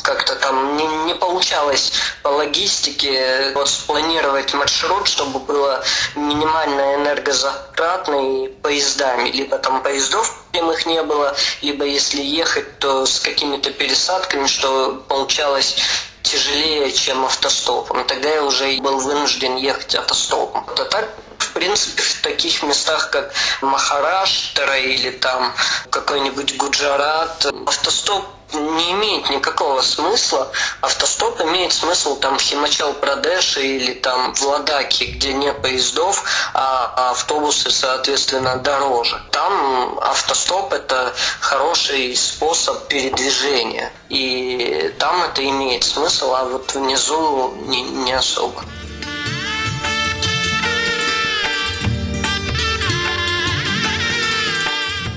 Как-то 0.01 0.35
там 0.37 0.75
не, 0.75 0.87
не 1.05 1.13
получалось 1.37 1.91
по 2.23 2.29
логистике 2.29 3.51
вот 3.53 3.69
спланировать 3.69 4.55
маршрут, 4.55 5.07
чтобы 5.07 5.37
было 5.39 5.83
минимально 6.15 6.95
энергозатратно 6.95 8.15
и 8.15 8.47
поездами. 8.47 9.29
Либо 9.29 9.59
там 9.59 9.83
поездов 9.83 10.45
прямых 10.51 10.87
не 10.87 11.03
было, 11.03 11.35
либо 11.61 11.85
если 11.85 12.23
ехать, 12.23 12.79
то 12.79 13.05
с 13.05 13.19
какими-то 13.19 13.69
пересадками, 13.69 14.47
что 14.47 15.03
получалось 15.07 15.77
тяжелее, 16.23 16.91
чем 16.91 17.23
автостопом. 17.23 18.03
Тогда 18.05 18.29
я 18.29 18.43
уже 18.43 18.79
был 18.81 18.97
вынужден 18.97 19.57
ехать 19.57 19.93
автостопом. 19.93 20.65
А 20.67 20.85
так 20.85 21.07
в 21.37 21.53
принципе, 21.53 22.01
в 22.01 22.21
таких 22.21 22.63
местах, 22.63 23.11
как 23.11 23.31
Махараштра 23.61 24.75
или 24.79 25.11
там 25.11 25.53
какой-нибудь 25.91 26.57
Гуджарат, 26.57 27.45
автостоп 27.67 28.25
не 28.53 28.91
имеет 28.91 29.29
никакого 29.29 29.81
смысла. 29.81 30.51
Автостоп 30.81 31.41
имеет 31.41 31.73
смысл 31.73 32.17
там 32.17 32.37
в 32.37 32.41
Химачал 32.41 32.93
Прадеше 32.93 33.61
или 33.61 33.93
там 33.93 34.33
в 34.33 34.41
Ладаке, 34.43 35.05
где 35.05 35.33
нет 35.33 35.61
поездов, 35.61 36.23
а 36.53 37.11
автобусы, 37.11 37.71
соответственно, 37.71 38.57
дороже. 38.57 39.21
Там 39.31 39.99
автостоп– 39.99 40.73
это 40.73 41.13
хороший 41.39 42.15
способ 42.15 42.87
передвижения. 42.87 43.91
И 44.09 44.93
там 44.99 45.23
это 45.23 45.47
имеет 45.47 45.83
смысл, 45.83 46.33
а 46.33 46.45
вот 46.45 46.73
внизу 46.73 47.53
не, 47.65 47.81
не 47.81 48.13
особо. 48.13 48.63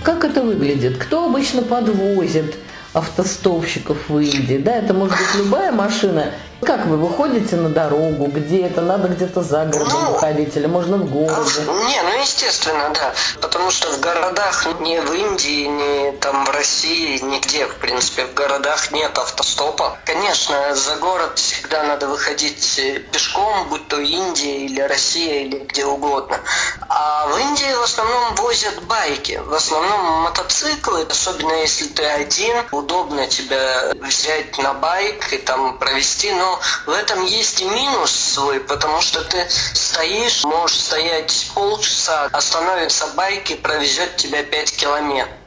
Как 0.02 0.24
это 0.24 0.42
выглядит? 0.42 0.98
Кто 0.98 1.26
обычно 1.26 1.62
подвозит 1.62 2.56
автостопщиков 2.92 4.08
в 4.08 4.18
Индии? 4.18 4.58
Да, 4.58 4.76
это 4.76 4.94
может 4.94 5.16
быть 5.16 5.44
любая 5.44 5.72
машина 5.72 6.32
как 6.66 6.86
вы 6.86 6.96
выходите 6.96 7.56
на 7.56 7.68
дорогу? 7.68 8.26
Где 8.26 8.66
это? 8.66 8.80
Надо 8.82 9.08
где-то 9.08 9.42
за 9.42 9.64
городом 9.64 10.04
ну, 10.04 10.12
выходить 10.12 10.56
или 10.56 10.66
можно 10.66 10.96
в 10.98 11.10
городе? 11.10 11.62
Не, 11.62 12.02
ну 12.02 12.20
естественно, 12.20 12.90
да. 12.94 13.12
Потому 13.40 13.70
что 13.70 13.88
в 13.90 14.00
городах 14.00 14.66
ни 14.80 14.98
в 14.98 15.12
Индии, 15.12 15.66
ни 15.66 16.16
там 16.18 16.44
в 16.44 16.50
России, 16.50 17.18
нигде, 17.18 17.66
в 17.66 17.76
принципе, 17.76 18.26
в 18.26 18.34
городах 18.34 18.92
нет 18.92 19.16
автостопа. 19.16 19.96
Конечно, 20.04 20.74
за 20.74 20.96
город 20.96 21.38
всегда 21.38 21.82
надо 21.84 22.08
выходить 22.08 22.80
пешком, 23.10 23.68
будь 23.68 23.88
то 23.88 23.98
Индия 23.98 24.66
или 24.66 24.80
Россия 24.80 25.44
или 25.44 25.58
где 25.60 25.84
угодно. 25.84 26.38
А 26.88 27.26
в 27.28 27.38
Индии 27.38 27.72
в 27.74 27.82
основном 27.82 28.34
возят 28.34 28.82
байки, 28.82 29.40
в 29.44 29.54
основном 29.54 30.22
мотоциклы, 30.22 31.06
особенно 31.08 31.52
если 31.52 31.86
ты 31.86 32.04
один, 32.04 32.56
удобно 32.72 33.26
тебя 33.26 33.92
взять 34.00 34.58
на 34.58 34.74
байк 34.74 35.32
и 35.32 35.38
там 35.38 35.78
провести, 35.78 36.32
но 36.32 36.49
в 36.86 36.90
этом 36.90 37.24
есть 37.24 37.60
и 37.60 37.64
минус 37.64 38.10
свой, 38.10 38.60
потому 38.60 39.00
что 39.00 39.22
ты 39.24 39.48
стоишь, 39.74 40.44
можешь 40.44 40.80
стоять 40.80 41.50
полчаса, 41.54 42.28
остановится 42.32 43.06
байк 43.08 43.50
и 43.50 43.54
провезет 43.54 44.16
тебя 44.16 44.42
5 44.42 44.76
километров. 44.76 45.40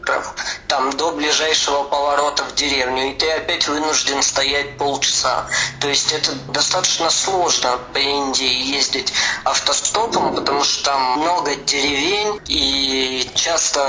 там 0.68 0.92
до 0.98 1.12
ближайшего 1.12 1.84
поворота 1.84 2.44
в 2.44 2.56
деревню, 2.56 3.12
и 3.12 3.14
ты 3.14 3.30
опять 3.32 3.68
вынужден 3.68 4.22
стоять 4.22 4.78
полчаса. 4.78 5.48
То 5.80 5.88
есть 5.88 6.12
это 6.12 6.32
достаточно 6.50 7.10
сложно 7.10 7.80
по 7.94 8.00
Индии 8.00 8.76
ездить 8.76 9.14
автостопом, 9.46 10.36
потому 10.36 10.64
что 10.64 10.84
там 10.86 11.20
много 11.20 11.56
деревень, 11.56 12.42
и 12.48 13.30
часто 13.36 13.80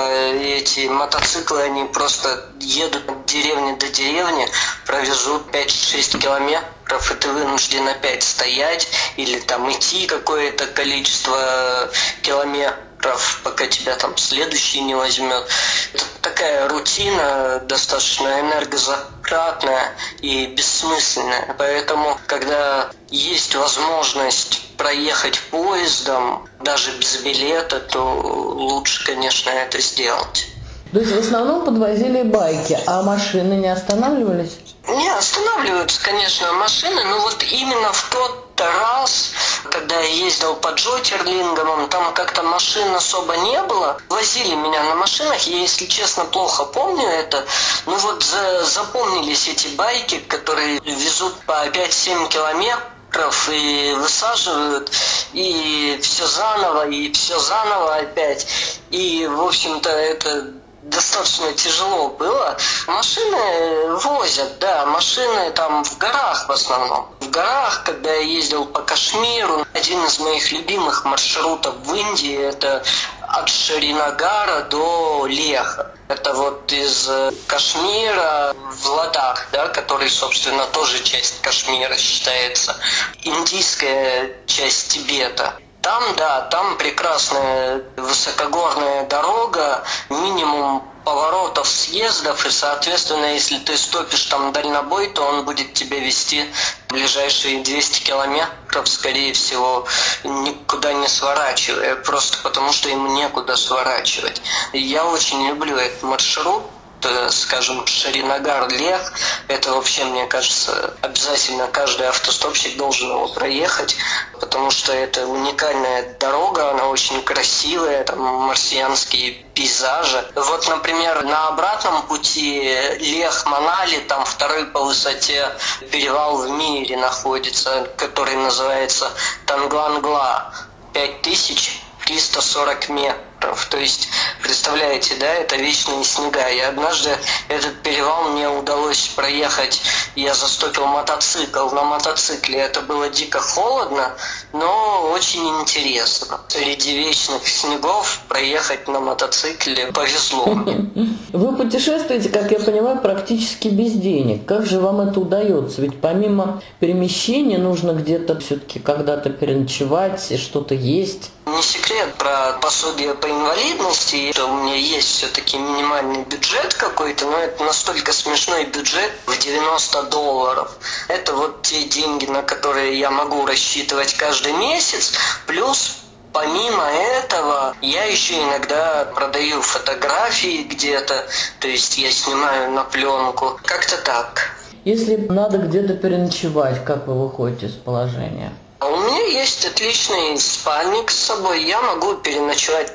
эти 0.40 0.87
мотоциклы, 0.88 1.62
они 1.62 1.85
просто 1.85 2.50
едут 2.61 3.09
от 3.09 3.26
деревни 3.26 3.73
до 3.73 3.88
деревни, 3.88 4.47
провезут 4.87 5.49
5-6 5.52 6.18
километров, 6.18 6.68
и 7.11 7.14
ты 7.14 7.29
вынужден 7.29 7.88
опять 7.88 8.23
стоять 8.23 8.88
или 9.17 9.41
там 9.41 9.71
идти 9.71 10.07
какое-то 10.07 10.67
количество 10.67 11.91
километров 12.23 12.85
прав, 13.05 13.41
пока 13.45 13.67
тебя 13.67 13.95
там 13.97 14.17
следующий 14.17 14.81
не 14.81 14.95
возьмет. 14.95 15.47
Это 15.93 16.05
такая 16.23 16.69
рутина 16.69 17.62
достаточно 17.67 18.41
энергозатратная 18.41 19.93
и 20.21 20.47
бессмысленная. 20.47 21.55
Поэтому, 21.59 22.19
когда 22.26 22.91
есть 23.11 23.55
возможность 23.55 24.62
проехать 24.76 25.38
поездом, 25.50 26.49
даже 26.62 26.93
без 26.93 27.19
билета, 27.19 27.79
то 27.79 28.00
лучше, 28.00 29.05
конечно, 29.05 29.50
это 29.50 29.81
сделать. 29.81 30.47
То 30.93 31.00
есть 31.00 31.12
в 31.12 31.19
основном 31.19 31.64
подвозили 31.64 32.23
байки, 32.23 32.79
а 32.87 33.03
машины 33.03 33.55
не 33.55 33.69
останавливались? 33.69 34.59
Не, 34.87 35.09
останавливаются, 35.09 36.03
конечно, 36.03 36.53
машины, 36.53 37.05
но 37.05 37.21
вот 37.21 37.43
именно 37.43 37.91
в 37.93 38.03
тот 38.11 38.61
раз, 38.61 39.31
когда 39.71 39.99
я 39.99 40.09
ездил 40.26 40.57
по 40.57 40.69
Джотерлингам, 40.69 41.88
там 41.88 42.12
как-то 42.12 42.43
машин 42.43 42.95
особо 42.95 43.35
не 43.38 43.62
было. 43.62 43.99
Возили 44.11 44.55
меня 44.55 44.83
на 44.83 44.95
машинах, 44.97 45.41
я, 45.47 45.59
если 45.59 45.87
честно, 45.87 46.26
плохо 46.26 46.64
помню 46.64 47.09
это. 47.09 47.47
Ну 47.87 47.97
вот 47.97 48.23
за, 48.23 48.64
запомнились 48.64 49.49
эти 49.49 49.69
байки, 49.69 50.19
которые 50.19 50.79
везут 50.81 51.35
по 51.47 51.67
5-7 51.69 52.29
километров 52.29 53.49
и 53.50 53.95
высаживают, 53.97 54.93
и 55.33 55.99
все 56.03 56.26
заново, 56.26 56.88
и 56.88 57.11
все 57.12 57.38
заново 57.38 57.97
опять. 57.97 58.47
И, 58.91 59.26
в 59.26 59.41
общем-то, 59.41 59.88
это 59.88 60.53
достаточно 60.85 61.53
тяжело 61.53 62.09
было. 62.09 62.57
Машины 62.87 63.97
возят, 64.03 64.59
да, 64.59 64.87
машины 64.87 65.50
там 65.53 65.85
в 65.85 65.99
горах 65.99 66.49
в 66.49 66.53
основном. 66.53 67.09
В 67.21 67.31
горах, 67.31 67.85
когда 67.85 68.12
я 68.12 68.21
ездил 68.21 68.67
по 68.67 68.81
Кашмиру, 68.81 69.67
один 69.73 70.05
из 70.05 70.19
моих 70.19 70.53
любимых 70.53 71.05
маршрутов 71.05 71.75
в 71.85 71.95
Индии, 71.95 72.37
это 72.37 72.83
от 73.21 73.49
Шаринагара 73.49 74.62
до 74.64 75.26
Леха. 75.26 75.91
Это 76.09 76.35
вот 76.35 76.71
из 76.71 77.09
э, 77.09 77.33
Кашмира 77.47 78.55
в 78.55 78.87
Ладах, 78.91 79.47
да, 79.53 79.69
который, 79.69 80.11
собственно, 80.11 80.67
тоже 80.67 81.03
часть 81.03 81.41
Кашмира 81.41 81.97
считается. 81.97 82.76
Индийская 83.23 84.37
часть 84.47 84.93
Тибета. 84.93 85.55
Там, 85.85 86.17
да, 86.17 86.41
там 86.50 86.79
прекрасная 86.79 87.83
высокогорная 87.99 89.07
дорога, 89.07 89.85
минимум 90.09 90.83
поворотов, 91.05 91.69
съездов, 91.69 92.47
и, 92.47 92.50
соответственно, 92.50 93.26
если 93.26 93.59
ты 93.59 93.76
стопишь 93.76 94.25
там 94.25 94.50
дальнобой, 94.53 95.09
то 95.09 95.23
он 95.23 95.45
будет 95.45 95.75
тебя 95.75 95.99
вести 95.99 96.50
ближайшие 96.88 97.62
200 97.62 98.00
километров, 98.00 98.88
скорее 98.88 99.35
всего, 99.35 99.87
никуда 100.25 100.95
не 100.95 101.07
сворачивая, 101.07 101.97
просто 101.97 102.38
потому 102.43 102.73
что 102.73 102.88
ему 102.88 103.09
некуда 103.09 103.55
сворачивать. 103.55 104.41
Я 104.73 105.05
очень 105.05 105.47
люблю 105.47 105.76
этот 105.76 106.03
маршрут, 106.03 106.62
Э, 107.04 107.28
скажем, 107.30 107.87
Шаринагар-Лех, 107.87 109.12
это 109.49 109.73
вообще, 109.73 110.04
мне 110.04 110.26
кажется, 110.26 110.94
обязательно 111.02 111.66
каждый 111.66 112.08
автостопщик 112.08 112.76
должен 112.76 113.11
его 113.11 113.28
проехать, 113.28 113.96
потому 114.40 114.70
что 114.70 114.92
это 114.92 115.26
уникальная 115.26 116.16
дорога, 116.18 116.70
она 116.70 116.88
очень 116.88 117.23
красивая, 117.23 118.04
там 118.04 118.20
марсианские 118.20 119.32
пейзажи. 119.54 120.25
Вот, 120.34 120.66
например, 120.68 121.25
на 121.25 121.49
обратном 121.49 122.02
пути 122.06 122.75
Лех-Манали, 122.99 123.99
там 124.08 124.25
второй 124.25 124.64
по 124.66 124.84
высоте 124.84 125.50
перевал 125.90 126.38
в 126.38 126.49
мире 126.50 126.96
находится, 126.96 127.87
который 127.96 128.37
называется 128.37 129.11
Танглангла. 129.46 130.54
5340 130.94 132.88
метров 132.90 133.25
метров. 133.45 133.67
То 133.67 133.79
есть, 133.79 134.09
представляете, 134.43 135.15
да, 135.17 135.27
это 135.27 135.57
вечные 135.57 136.05
снега. 136.05 136.49
И 136.49 136.59
однажды 136.61 137.11
этот 137.49 137.83
перевал 137.83 138.30
мне 138.30 138.49
удалось 138.49 139.09
проехать. 139.09 139.83
Я 140.15 140.35
застопил 140.35 140.87
мотоцикл 140.87 141.71
на 141.71 141.83
мотоцикле. 141.83 142.59
Это 142.59 142.80
было 142.80 143.09
дико 143.09 143.41
холодно, 143.41 144.15
но 144.54 145.10
очень 145.12 145.47
интересно. 145.60 146.40
Среди 146.49 146.97
вечных 146.97 147.47
снегов 147.47 148.23
проехать 148.28 148.86
на 148.86 149.00
мотоцикле 149.00 149.88
повезло 149.93 150.47
мне. 150.47 150.90
Вы 151.32 151.56
путешествуете, 151.56 152.28
как 152.28 152.52
я 152.52 152.60
понимаю, 152.60 153.00
практически 153.00 153.69
без 153.69 153.93
денег. 153.93 154.47
Как 154.47 154.64
же 154.67 154.78
вам 154.78 155.00
это 155.00 155.19
удается? 155.19 155.82
Ведь 155.82 156.00
помимо 156.00 156.62
перемещения 156.78 157.58
нужно 157.58 157.90
где-то 157.90 158.38
все-таки 158.38 158.78
когда-то 158.78 159.30
переночевать 159.30 160.30
и 160.30 160.36
что-то 160.36 160.75
есть. 160.75 161.32
Не 161.47 161.62
секрет 161.62 162.14
про 162.14 162.52
пособие 162.60 163.14
по 163.14 163.26
инвалидности, 163.26 164.32
что 164.32 164.47
у 164.47 164.62
меня 164.62 164.76
есть 164.76 165.08
все-таки 165.08 165.58
минимальный 165.58 166.25
бюджет 166.25 166.75
какой-то, 166.75 167.26
но 167.26 167.38
это 167.38 167.64
настолько 167.64 168.12
смешной 168.12 168.64
бюджет 168.67 169.12
в 169.26 169.38
90 169.38 170.02
долларов. 170.04 170.76
Это 171.08 171.34
вот 171.34 171.62
те 171.62 171.84
деньги, 171.84 172.26
на 172.26 172.43
которые 172.43 172.99
я 172.99 173.10
могу 173.10 173.45
рассчитывать 173.45 174.14
каждый 174.14 174.44
месяц, 174.52 175.15
плюс 175.47 176.04
Помимо 176.35 176.83
этого, 176.83 177.76
я 177.80 178.07
еще 178.07 178.35
иногда 178.35 179.04
продаю 179.15 179.63
фотографии 179.63 180.65
где-то, 180.65 181.15
то 181.61 181.69
есть 181.69 181.97
я 181.97 182.11
снимаю 182.11 182.73
на 182.73 182.83
пленку. 182.83 183.57
Как-то 183.63 183.99
так. 183.99 184.50
Если 184.85 185.15
надо 185.15 185.59
где-то 185.59 185.95
переночевать, 185.95 186.85
как 186.85 187.07
вы 187.07 187.15
выходите 187.15 187.67
из 187.67 187.75
положения? 187.75 188.52
А 188.80 188.89
у 188.89 188.97
меня 188.97 189.23
есть 189.28 189.65
отличный 189.65 190.37
спальник 190.37 191.13
с 191.13 191.21
собой. 191.21 191.63
Я 191.63 191.80
могу 191.80 192.15
переночевать 192.15 192.93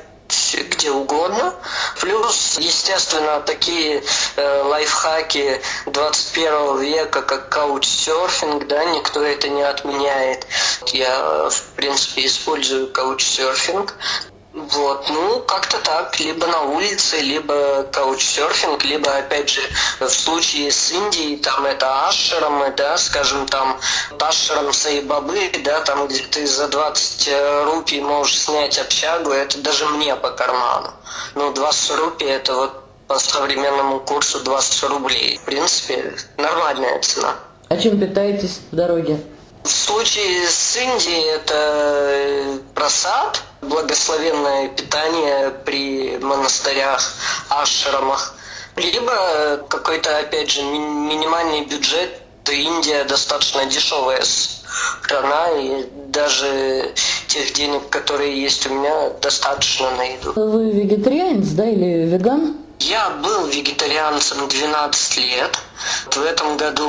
где 0.70 0.90
угодно. 0.90 1.54
Плюс, 2.00 2.58
естественно, 2.58 3.40
такие 3.40 4.02
э, 4.36 4.62
лайфхаки 4.62 5.60
21 5.86 6.80
века, 6.80 7.22
как 7.22 7.48
каучсерфинг, 7.48 8.66
да, 8.66 8.84
никто 8.84 9.22
это 9.22 9.48
не 9.48 9.62
отменяет. 9.62 10.46
Я, 10.86 11.48
в 11.50 11.62
принципе, 11.76 12.26
использую 12.26 12.88
каучсерфинг. 12.92 13.94
Вот, 14.68 15.08
ну, 15.08 15.40
как-то 15.40 15.78
так, 15.78 16.18
либо 16.20 16.46
на 16.46 16.62
улице, 16.62 17.18
либо 17.20 17.84
каучсерфинг, 17.92 18.84
либо, 18.84 19.10
опять 19.16 19.48
же, 19.48 19.62
в 19.98 20.08
случае 20.08 20.70
с 20.70 20.92
Индией, 20.92 21.38
там 21.38 21.64
это 21.64 22.08
ашрамы, 22.08 22.72
да, 22.76 22.98
скажем, 22.98 23.46
там 23.46 23.80
ашрам 24.20 24.72
Саибабы, 24.72 25.50
да, 25.64 25.80
там, 25.80 26.06
где 26.06 26.22
ты 26.24 26.46
за 26.46 26.68
20 26.68 27.28
э, 27.28 27.64
рупий 27.64 28.00
можешь 28.00 28.38
снять 28.38 28.78
общагу, 28.78 29.30
это 29.30 29.58
даже 29.58 29.86
мне 29.86 30.14
по 30.16 30.30
карману. 30.30 30.92
Ну, 31.34 31.52
20 31.52 31.96
рупий 31.98 32.26
это 32.26 32.54
вот 32.54 32.82
по 33.08 33.18
современному 33.18 34.00
курсу 34.00 34.40
20 34.40 34.84
рублей. 34.84 35.38
В 35.38 35.44
принципе, 35.44 36.14
нормальная 36.36 37.00
цена. 37.00 37.34
А 37.68 37.76
чем 37.76 37.98
питаетесь 37.98 38.60
в 38.70 38.76
дороге? 38.76 39.20
В 39.64 39.68
случае 39.68 40.46
с 40.48 40.76
Индией 40.76 41.34
это 41.34 41.54
э, 41.54 42.58
просад, 42.74 43.42
благословенное 43.62 44.68
питание 44.68 45.50
при 45.64 46.18
монастырях, 46.18 47.14
ашрамах, 47.48 48.34
либо 48.76 49.64
какой-то, 49.68 50.18
опять 50.18 50.50
же, 50.50 50.62
минимальный 50.62 51.64
бюджет. 51.64 52.10
Индия 52.48 53.04
достаточно 53.04 53.64
дешевая 53.66 54.22
страна, 54.24 55.50
и 55.50 55.86
даже 56.08 56.92
тех 57.28 57.52
денег, 57.52 57.88
которые 57.90 58.42
есть 58.42 58.66
у 58.66 58.74
меня, 58.74 59.10
достаточно 59.22 59.90
на 59.92 60.02
еду. 60.02 60.32
Вы 60.34 60.72
вегетарианец, 60.72 61.50
да, 61.50 61.68
или 61.68 62.06
веган? 62.06 62.56
Я 62.80 63.10
был 63.10 63.46
вегетарианцем 63.46 64.48
12 64.48 65.16
лет. 65.18 65.58
В 66.10 66.22
этом 66.24 66.56
году 66.56 66.88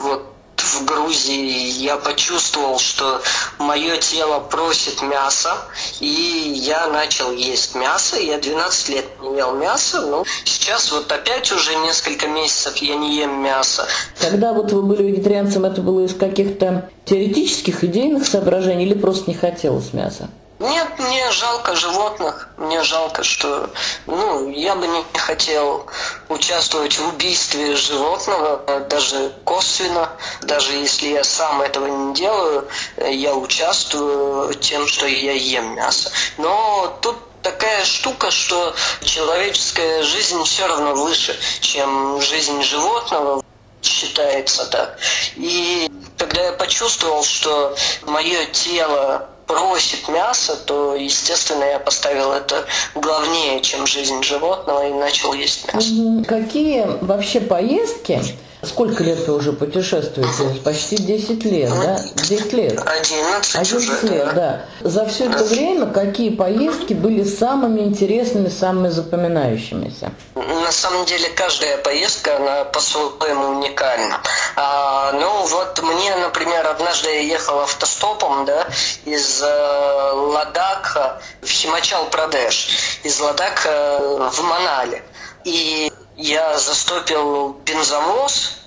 вот 0.00 0.27
в 0.74 0.84
Грузии 0.84 1.82
я 1.82 1.96
почувствовал, 1.96 2.78
что 2.78 3.20
мое 3.58 3.96
тело 3.96 4.40
просит 4.40 5.02
мяса, 5.02 5.56
и 6.00 6.52
я 6.54 6.88
начал 6.88 7.32
есть 7.32 7.74
мясо. 7.74 8.16
Я 8.16 8.38
12 8.38 8.88
лет 8.90 9.04
не 9.22 9.36
ел 9.36 9.54
мясо, 9.54 10.00
но 10.00 10.24
сейчас 10.44 10.92
вот 10.92 11.10
опять 11.10 11.50
уже 11.52 11.74
несколько 11.76 12.26
месяцев 12.28 12.76
я 12.78 12.96
не 12.96 13.18
ем 13.18 13.42
мясо. 13.42 13.86
Когда 14.20 14.52
вот 14.52 14.72
вы 14.72 14.82
были 14.82 15.04
вегетарианцем, 15.04 15.64
это 15.64 15.80
было 15.80 16.04
из 16.04 16.14
каких-то 16.14 16.90
теоретических, 17.04 17.84
идейных 17.84 18.26
соображений 18.26 18.84
или 18.84 18.94
просто 18.94 19.30
не 19.30 19.34
хотелось 19.34 19.92
мяса? 19.92 20.28
Нет, 20.58 20.98
мне 20.98 21.30
жалко 21.30 21.76
животных. 21.76 22.48
Мне 22.56 22.82
жалко, 22.82 23.22
что 23.22 23.70
ну, 24.06 24.50
я 24.50 24.74
бы 24.74 24.88
не 24.88 25.04
хотел 25.16 25.86
участвовать 26.28 26.98
в 26.98 27.08
убийстве 27.08 27.76
животного, 27.76 28.80
даже 28.90 29.32
косвенно. 29.44 30.10
Даже 30.42 30.72
если 30.72 31.08
я 31.08 31.22
сам 31.22 31.62
этого 31.62 31.86
не 31.86 32.14
делаю, 32.14 32.68
я 32.96 33.34
участвую 33.34 34.52
тем, 34.54 34.88
что 34.88 35.06
я 35.06 35.32
ем 35.32 35.76
мясо. 35.76 36.10
Но 36.38 36.98
тут 37.02 37.16
такая 37.42 37.84
штука, 37.84 38.32
что 38.32 38.74
человеческая 39.00 40.02
жизнь 40.02 40.42
все 40.42 40.66
равно 40.66 40.94
выше, 40.94 41.38
чем 41.60 42.20
жизнь 42.20 42.60
животного 42.62 43.44
считается 43.80 44.66
так. 44.66 44.98
И 45.36 45.88
когда 46.16 46.46
я 46.46 46.52
почувствовал, 46.52 47.22
что 47.22 47.76
мое 48.02 48.44
тело 48.46 49.28
просит 49.48 50.06
мясо, 50.08 50.56
то, 50.56 50.94
естественно, 50.94 51.64
я 51.64 51.78
поставил 51.80 52.32
это 52.32 52.66
главнее, 52.94 53.60
чем 53.62 53.86
жизнь 53.86 54.22
животного, 54.22 54.86
и 54.88 54.92
начал 54.92 55.32
есть 55.32 55.72
мясо. 55.72 55.88
Какие 56.28 56.86
вообще 57.00 57.40
поездки 57.40 58.20
Сколько 58.68 59.02
лет 59.02 59.26
вы 59.26 59.34
уже 59.34 59.52
путешествуете? 59.52 60.60
Почти 60.62 60.96
10 60.96 61.44
лет, 61.44 61.70
да? 61.70 61.98
10 62.16 62.52
лет. 62.52 62.80
11, 62.84 63.54
11 63.56 63.74
уже, 63.74 64.12
лет, 64.12 64.34
да. 64.34 64.64
За 64.80 65.06
все 65.06 65.26
это 65.30 65.44
время 65.44 65.86
какие 65.86 66.30
поездки 66.30 66.92
были 66.92 67.24
самыми 67.24 67.80
интересными, 67.80 68.48
самыми 68.48 68.88
запоминающимися? 68.88 70.12
На 70.34 70.72
самом 70.72 71.06
деле 71.06 71.28
каждая 71.30 71.78
поездка, 71.78 72.36
она 72.36 72.64
по-своему 72.64 73.58
уникальна. 73.58 74.20
А, 74.56 75.12
ну 75.12 75.46
вот 75.46 75.82
мне, 75.82 76.14
например, 76.16 76.66
однажды 76.66 77.08
я 77.08 77.20
ехал 77.20 77.60
автостопом, 77.60 78.44
да, 78.44 78.66
из 79.06 79.42
э, 79.42 80.12
Ладака 80.12 81.20
в 81.40 81.46
Химачал-Прадеш, 81.46 82.68
из 83.02 83.18
Ладака 83.20 83.98
в 84.30 84.42
Манали. 84.42 85.02
И 85.44 85.90
я 86.18 86.58
застопил 86.58 87.52
бензовоз, 87.64 88.58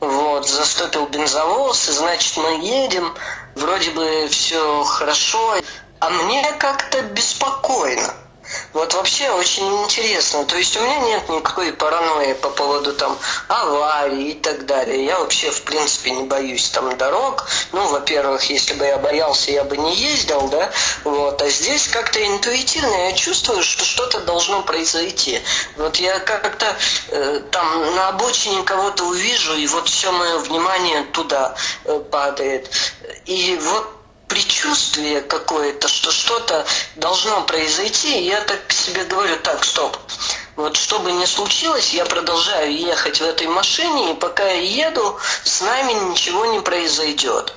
вот, 0.00 0.48
застопил 0.48 1.06
бензовоз, 1.06 1.88
и 1.88 1.92
значит 1.92 2.36
мы 2.36 2.58
едем, 2.60 3.14
вроде 3.54 3.90
бы 3.92 4.26
все 4.28 4.82
хорошо, 4.82 5.54
а 6.00 6.10
мне 6.10 6.52
как-то 6.58 7.02
беспокойно. 7.02 8.12
Вот 8.72 8.94
вообще 8.94 9.30
очень 9.30 9.66
интересно. 9.84 10.44
То 10.44 10.56
есть 10.56 10.76
у 10.76 10.80
меня 10.80 10.98
нет 11.00 11.28
никакой 11.28 11.72
паранойи 11.72 12.34
по 12.34 12.50
поводу 12.50 12.92
там 12.92 13.18
аварий 13.48 14.30
и 14.30 14.34
так 14.34 14.66
далее. 14.66 15.04
Я 15.04 15.18
вообще 15.18 15.50
в 15.50 15.62
принципе 15.62 16.10
не 16.10 16.24
боюсь 16.24 16.68
там 16.70 16.96
дорог. 16.96 17.46
Ну, 17.72 17.86
во-первых, 17.88 18.42
если 18.50 18.74
бы 18.74 18.84
я 18.84 18.98
боялся, 18.98 19.50
я 19.50 19.64
бы 19.64 19.76
не 19.76 19.94
ездил, 19.94 20.48
да. 20.48 20.70
Вот. 21.04 21.40
А 21.42 21.48
здесь 21.48 21.88
как-то 21.88 22.24
интуитивно 22.24 22.94
я 23.08 23.12
чувствую, 23.12 23.62
что 23.62 23.84
что-то 23.84 24.20
должно 24.20 24.62
произойти. 24.62 25.40
Вот 25.76 25.96
я 25.96 26.18
как-то 26.18 26.66
э, 27.08 27.40
там 27.50 27.94
на 27.94 28.08
обочине 28.08 28.62
кого-то 28.62 29.04
увижу, 29.04 29.54
и 29.54 29.66
вот 29.66 29.88
все 29.88 30.12
мое 30.12 30.38
внимание 30.38 31.02
туда 31.12 31.54
э, 31.84 31.98
падает. 32.10 32.70
И 33.24 33.58
вот 33.60 33.95
предчувствие 34.28 35.20
какое-то, 35.22 35.88
что 35.88 36.10
что-то 36.10 36.66
должно 36.96 37.42
произойти, 37.42 38.22
я 38.22 38.40
так 38.42 38.72
себе 38.72 39.04
говорю, 39.04 39.36
так, 39.38 39.64
стоп. 39.64 39.96
Вот 40.56 40.76
что 40.76 40.98
бы 40.98 41.12
ни 41.12 41.24
случилось, 41.24 41.92
я 41.92 42.04
продолжаю 42.04 42.74
ехать 42.74 43.20
в 43.20 43.24
этой 43.24 43.46
машине, 43.46 44.12
и 44.12 44.14
пока 44.14 44.46
я 44.46 44.88
еду, 44.88 45.18
с 45.44 45.60
нами 45.60 45.92
ничего 46.10 46.46
не 46.46 46.60
произойдет. 46.60 47.52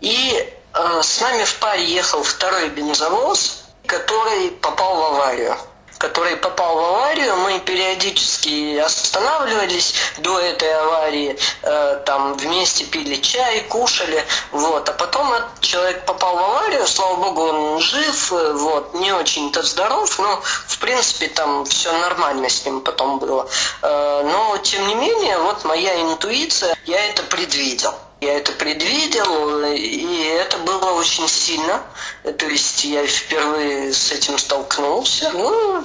И 0.00 0.52
э, 0.74 1.00
с 1.02 1.20
нами 1.20 1.44
в 1.44 1.54
паре 1.58 1.84
ехал 1.84 2.22
второй 2.22 2.68
бензовоз, 2.68 3.64
который 3.86 4.50
попал 4.50 4.96
в 4.96 5.04
аварию 5.14 5.56
который 6.02 6.36
попал 6.36 6.74
в 6.74 6.84
аварию, 6.84 7.36
мы 7.36 7.60
периодически 7.60 8.76
останавливались 8.78 9.94
до 10.18 10.36
этой 10.40 10.74
аварии, 10.74 11.38
э, 11.62 12.02
там 12.04 12.34
вместе 12.34 12.84
пили 12.84 13.14
чай, 13.14 13.60
кушали, 13.68 14.24
вот, 14.50 14.88
а 14.88 14.92
потом 14.94 15.32
этот 15.32 15.60
человек 15.60 16.04
попал 16.04 16.34
в 16.34 16.38
аварию, 16.40 16.84
слава 16.88 17.16
богу, 17.16 17.42
он 17.42 17.80
жив, 17.80 18.32
э, 18.32 18.52
вот, 18.52 18.94
не 18.94 19.12
очень-то 19.12 19.62
здоров, 19.62 20.18
но, 20.18 20.40
в 20.66 20.78
принципе, 20.78 21.28
там 21.28 21.64
все 21.66 21.92
нормально 21.92 22.48
с 22.48 22.64
ним 22.66 22.80
потом 22.80 23.20
было. 23.20 23.48
Э, 23.82 24.22
но, 24.24 24.58
тем 24.58 24.88
не 24.88 24.96
менее, 24.96 25.38
вот 25.38 25.64
моя 25.64 26.02
интуиция, 26.02 26.76
я 26.84 27.00
это 27.10 27.22
предвидел. 27.22 27.94
Я 28.22 28.34
это 28.34 28.52
предвидел, 28.52 29.64
и 29.64 30.26
это 30.38 30.56
было 30.58 30.92
очень 30.92 31.26
сильно. 31.26 31.82
То 32.38 32.46
есть 32.46 32.84
я 32.84 33.04
впервые 33.04 33.92
с 33.92 34.12
этим 34.12 34.38
столкнулся. 34.38 35.28
Ну, 35.34 35.82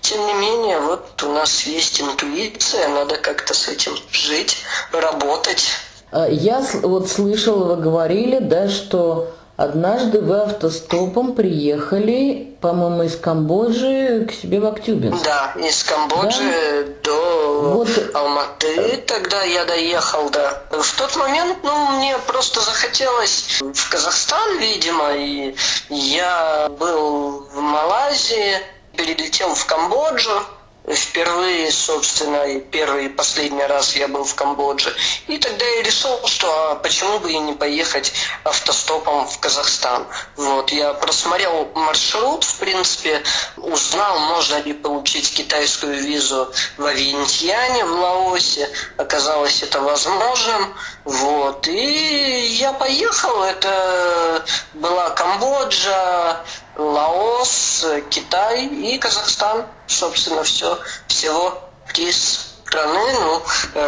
тем 0.00 0.26
не 0.26 0.32
менее, 0.32 0.80
вот 0.80 1.22
у 1.22 1.30
нас 1.30 1.64
есть 1.64 2.00
интуиция, 2.00 2.88
надо 2.88 3.18
как-то 3.18 3.52
с 3.52 3.68
этим 3.68 3.92
жить, 4.10 4.62
работать. 4.92 5.68
А 6.10 6.26
я 6.26 6.66
вот 6.80 7.10
слышала, 7.10 7.74
вы 7.74 7.82
говорили, 7.82 8.38
да, 8.38 8.70
что 8.70 9.30
Однажды 9.58 10.20
вы 10.20 10.36
автостопом 10.38 11.34
приехали, 11.34 12.56
по-моему, 12.60 13.02
из 13.02 13.16
Камбоджи 13.16 14.24
к 14.24 14.32
себе 14.32 14.60
в 14.60 14.66
Актюбинск. 14.66 15.24
Да, 15.24 15.52
из 15.58 15.82
Камбоджи 15.82 16.94
да? 17.02 17.10
до 17.10 17.74
вот. 17.74 17.88
Алматы 18.14 18.98
тогда 18.98 19.42
я 19.42 19.64
доехал, 19.64 20.30
да. 20.30 20.62
В 20.70 20.96
тот 20.96 21.16
момент, 21.16 21.58
ну, 21.64 21.90
мне 21.96 22.16
просто 22.28 22.60
захотелось 22.60 23.60
в 23.60 23.90
Казахстан, 23.90 24.58
видимо, 24.60 25.10
и 25.16 25.56
я 25.88 26.68
был 26.78 27.48
в 27.52 27.58
Малайзии, 27.58 28.58
перелетел 28.96 29.56
в 29.56 29.66
Камбоджу, 29.66 30.40
Впервые, 30.88 31.70
собственно, 31.70 32.44
и 32.44 32.60
первый 32.60 33.06
и 33.06 33.08
последний 33.08 33.64
раз 33.64 33.94
я 33.94 34.08
был 34.08 34.24
в 34.24 34.34
Камбодже. 34.34 34.94
И 35.26 35.36
тогда 35.36 35.64
я 35.64 35.82
решил, 35.82 36.26
что 36.26 36.70
а 36.70 36.74
почему 36.76 37.18
бы 37.18 37.30
и 37.30 37.38
не 37.38 37.52
поехать 37.52 38.12
автостопом 38.44 39.26
в 39.28 39.38
Казахстан. 39.38 40.06
Вот, 40.36 40.70
я 40.70 40.94
просмотрел 40.94 41.68
маршрут, 41.74 42.44
в 42.44 42.58
принципе, 42.58 43.22
узнал, 43.56 44.18
можно 44.18 44.56
ли 44.62 44.72
получить 44.72 45.34
китайскую 45.34 46.00
визу 46.00 46.50
во 46.78 46.92
Винтьяне, 46.92 47.84
в 47.84 47.92
Лаосе. 47.92 48.70
Оказалось 48.96 49.62
это 49.62 49.80
возможным. 49.82 50.74
Вот, 51.04 51.68
и 51.68 52.46
я 52.58 52.72
поехал, 52.72 53.42
это 53.42 54.44
была 54.72 55.10
Камбоджа, 55.10 56.44
Лаос, 56.76 57.84
Китай 58.10 58.66
и 58.66 58.96
Казахстан. 58.96 59.66
Собственно, 59.88 60.42
все. 60.44 60.78
Всего 61.08 61.58
три 61.92 62.12
страны. 62.12 63.00
Ну, 63.20 63.42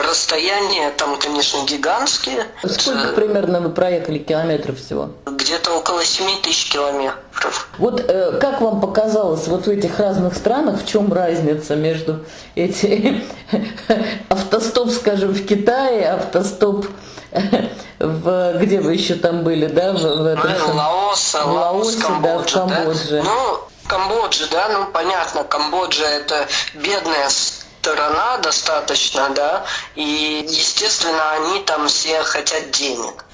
расстояние 0.08 0.90
там, 0.90 1.18
конечно, 1.18 1.64
гигантские. 1.66 2.46
Сколько 2.64 3.08
примерно 3.08 3.60
вы 3.60 3.68
проехали 3.68 4.18
километров 4.18 4.78
всего? 4.78 5.10
Где-то 5.26 5.72
около 5.72 6.02
7 6.02 6.40
тысяч 6.42 6.70
километров. 6.70 7.68
Вот 7.78 8.00
э, 8.00 8.38
как 8.40 8.60
вам 8.60 8.80
показалось, 8.80 9.46
вот 9.46 9.66
в 9.66 9.70
этих 9.70 9.98
разных 9.98 10.34
странах, 10.34 10.82
в 10.82 10.86
чем 10.86 11.12
разница 11.12 11.76
между 11.76 12.24
этим 12.54 13.22
автостоп, 14.28 14.90
скажем, 14.90 15.32
в 15.32 15.46
Китае, 15.46 16.12
автостоп 16.12 16.86
в, 17.98 18.58
где 18.58 18.80
вы 18.80 18.94
еще 18.94 19.14
там 19.14 19.44
были, 19.44 19.66
да? 19.66 19.92
В, 19.92 19.98
в 19.98 20.26
этом 20.26 20.52
ну, 20.68 20.74
Лаос, 20.74 21.34
в 21.34 21.52
Лаосе, 21.52 21.98
да, 22.22 22.38
в 22.38 22.50
Камбодже. 22.50 23.22
Да? 23.22 23.24
Ну, 23.24 23.60
Камбоджа, 23.90 24.46
да, 24.52 24.68
ну 24.68 24.86
понятно, 24.86 25.42
Камбоджа 25.42 26.06
это 26.06 26.46
бедная 26.74 27.28
сторона 27.28 28.36
достаточно, 28.36 29.30
да, 29.30 29.66
и, 29.96 30.46
естественно, 30.48 31.32
они 31.32 31.64
там 31.64 31.88
все 31.88 32.22
хотят 32.22 32.70
денег. 32.70 33.24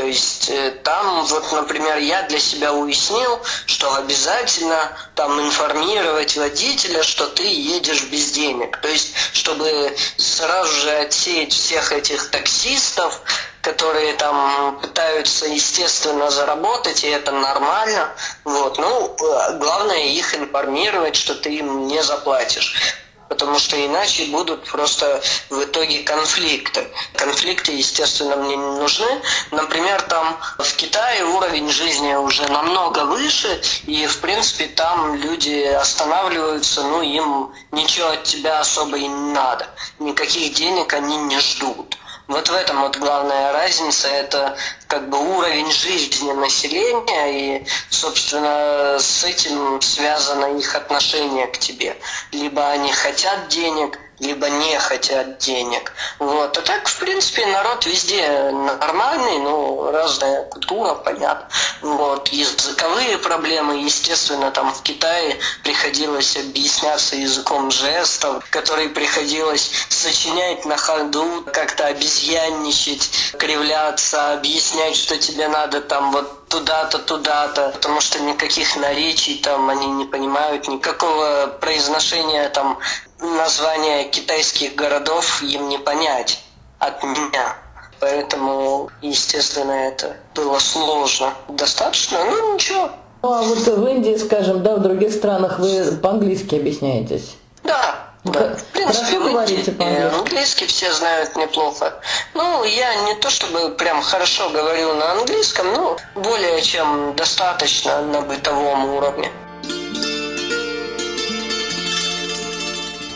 То 0.00 0.06
есть 0.06 0.48
э, 0.48 0.70
там, 0.82 1.26
вот, 1.26 1.52
например, 1.52 1.98
я 1.98 2.22
для 2.22 2.38
себя 2.38 2.72
уяснил, 2.72 3.38
что 3.66 3.94
обязательно 3.96 4.96
там 5.14 5.38
информировать 5.38 6.38
водителя, 6.38 7.02
что 7.02 7.26
ты 7.26 7.42
едешь 7.42 8.04
без 8.04 8.32
денег. 8.32 8.78
То 8.78 8.88
есть, 8.88 9.12
чтобы 9.34 9.94
сразу 10.16 10.72
же 10.72 10.90
отсеять 10.90 11.52
всех 11.52 11.92
этих 11.92 12.30
таксистов, 12.30 13.20
которые 13.60 14.14
там 14.14 14.80
пытаются, 14.80 15.44
естественно, 15.44 16.30
заработать, 16.30 17.04
и 17.04 17.08
это 17.08 17.32
нормально. 17.32 18.08
Вот. 18.44 18.78
Ну, 18.78 19.14
э, 19.20 19.58
главное 19.58 20.06
их 20.06 20.34
информировать, 20.34 21.14
что 21.14 21.34
ты 21.34 21.56
им 21.56 21.88
не 21.88 22.02
заплатишь 22.02 22.96
потому 23.30 23.60
что 23.60 23.76
иначе 23.86 24.24
будут 24.24 24.64
просто 24.64 25.22
в 25.50 25.62
итоге 25.62 26.02
конфликты. 26.02 26.88
Конфликты, 27.14 27.72
естественно, 27.72 28.34
мне 28.36 28.56
не 28.56 28.80
нужны. 28.80 29.06
Например, 29.52 30.02
там 30.02 30.36
в 30.58 30.74
Китае 30.74 31.24
уровень 31.24 31.70
жизни 31.70 32.12
уже 32.14 32.42
намного 32.48 33.04
выше, 33.04 33.62
и, 33.86 34.04
в 34.06 34.18
принципе, 34.18 34.66
там 34.66 35.14
люди 35.14 35.62
останавливаются, 35.62 36.82
ну, 36.82 37.02
им 37.02 37.52
ничего 37.70 38.08
от 38.08 38.24
тебя 38.24 38.58
особо 38.58 38.98
и 38.98 39.06
не 39.06 39.32
надо. 39.32 39.68
Никаких 40.00 40.52
денег 40.54 40.92
они 40.92 41.16
не 41.16 41.38
ждут. 41.38 41.96
Вот 42.30 42.48
в 42.48 42.54
этом 42.54 42.80
вот 42.82 42.96
главная 42.96 43.52
разница. 43.52 44.06
Это 44.06 44.56
как 44.86 45.08
бы 45.10 45.18
уровень 45.18 45.68
жизни 45.72 46.30
населения 46.30 47.58
и, 47.58 47.66
собственно, 47.88 48.98
с 49.00 49.24
этим 49.24 49.80
связано 49.80 50.56
их 50.56 50.76
отношение 50.76 51.48
к 51.48 51.58
тебе. 51.58 51.96
Либо 52.30 52.68
они 52.68 52.92
хотят 52.92 53.48
денег, 53.48 53.98
либо 54.20 54.48
не 54.48 54.78
хотят 54.78 55.38
денег. 55.38 55.92
Вот. 56.18 56.56
А 56.56 56.60
так, 56.60 56.88
в 56.88 56.98
принципе, 56.98 57.46
народ 57.46 57.86
везде 57.86 58.50
нормальный, 58.50 59.38
ну, 59.38 59.90
разная 59.90 60.44
культура, 60.44 60.94
понятно. 60.94 61.48
Вот. 61.80 62.28
Языковые 62.28 63.18
проблемы, 63.18 63.82
естественно, 63.82 64.50
там 64.50 64.72
в 64.72 64.82
Китае 64.82 65.38
приходилось 65.64 66.36
объясняться 66.36 67.16
языком 67.16 67.70
жестов, 67.70 68.44
который 68.50 68.90
приходилось 68.90 69.70
сочинять 69.88 70.64
на 70.66 70.76
ходу, 70.76 71.44
как-то 71.52 71.86
обезьянничать, 71.86 73.10
кривляться, 73.38 74.34
объяснять, 74.34 74.96
что 74.96 75.16
тебе 75.16 75.48
надо 75.48 75.80
там 75.80 76.12
вот 76.12 76.39
туда-то, 76.50 76.98
туда-то, 76.98 77.70
потому 77.70 78.00
что 78.00 78.20
никаких 78.22 78.76
наречий 78.76 79.38
там 79.38 79.70
они 79.70 79.86
не 79.86 80.04
понимают, 80.04 80.68
никакого 80.68 81.46
произношения 81.60 82.48
там 82.50 82.78
названия 83.20 84.04
китайских 84.04 84.74
городов 84.74 85.42
им 85.42 85.68
не 85.68 85.78
понять 85.78 86.42
от 86.78 87.02
меня. 87.02 87.56
Поэтому, 88.00 88.90
естественно, 89.00 89.72
это 89.72 90.16
было 90.34 90.58
сложно. 90.58 91.32
Достаточно, 91.48 92.24
ну 92.24 92.54
ничего. 92.54 92.90
Ну 93.22 93.32
а 93.32 93.42
вот 93.42 93.58
в 93.58 93.86
Индии, 93.86 94.16
скажем, 94.16 94.62
да, 94.62 94.76
в 94.76 94.80
других 94.80 95.12
странах 95.12 95.58
вы 95.58 95.92
по-английски 96.02 96.54
объясняетесь? 96.54 97.36
Да, 97.62 98.09
да. 98.24 98.56
В 98.56 98.64
принципе, 98.72 99.06
Хорошо 99.06 99.20
говорите 99.32 99.72
по-английски? 99.72 100.18
английский 100.18 100.66
все 100.66 100.92
знают 100.92 101.36
неплохо. 101.36 101.94
Ну, 102.34 102.64
я 102.64 102.94
не 103.06 103.14
то 103.14 103.30
чтобы 103.30 103.70
прям 103.70 104.02
хорошо 104.02 104.50
говорю 104.50 104.94
на 104.94 105.12
английском, 105.12 105.72
но 105.72 105.96
более 106.14 106.60
чем 106.62 107.14
достаточно 107.16 108.02
на 108.02 108.20
бытовом 108.22 108.94
уровне. 108.94 109.30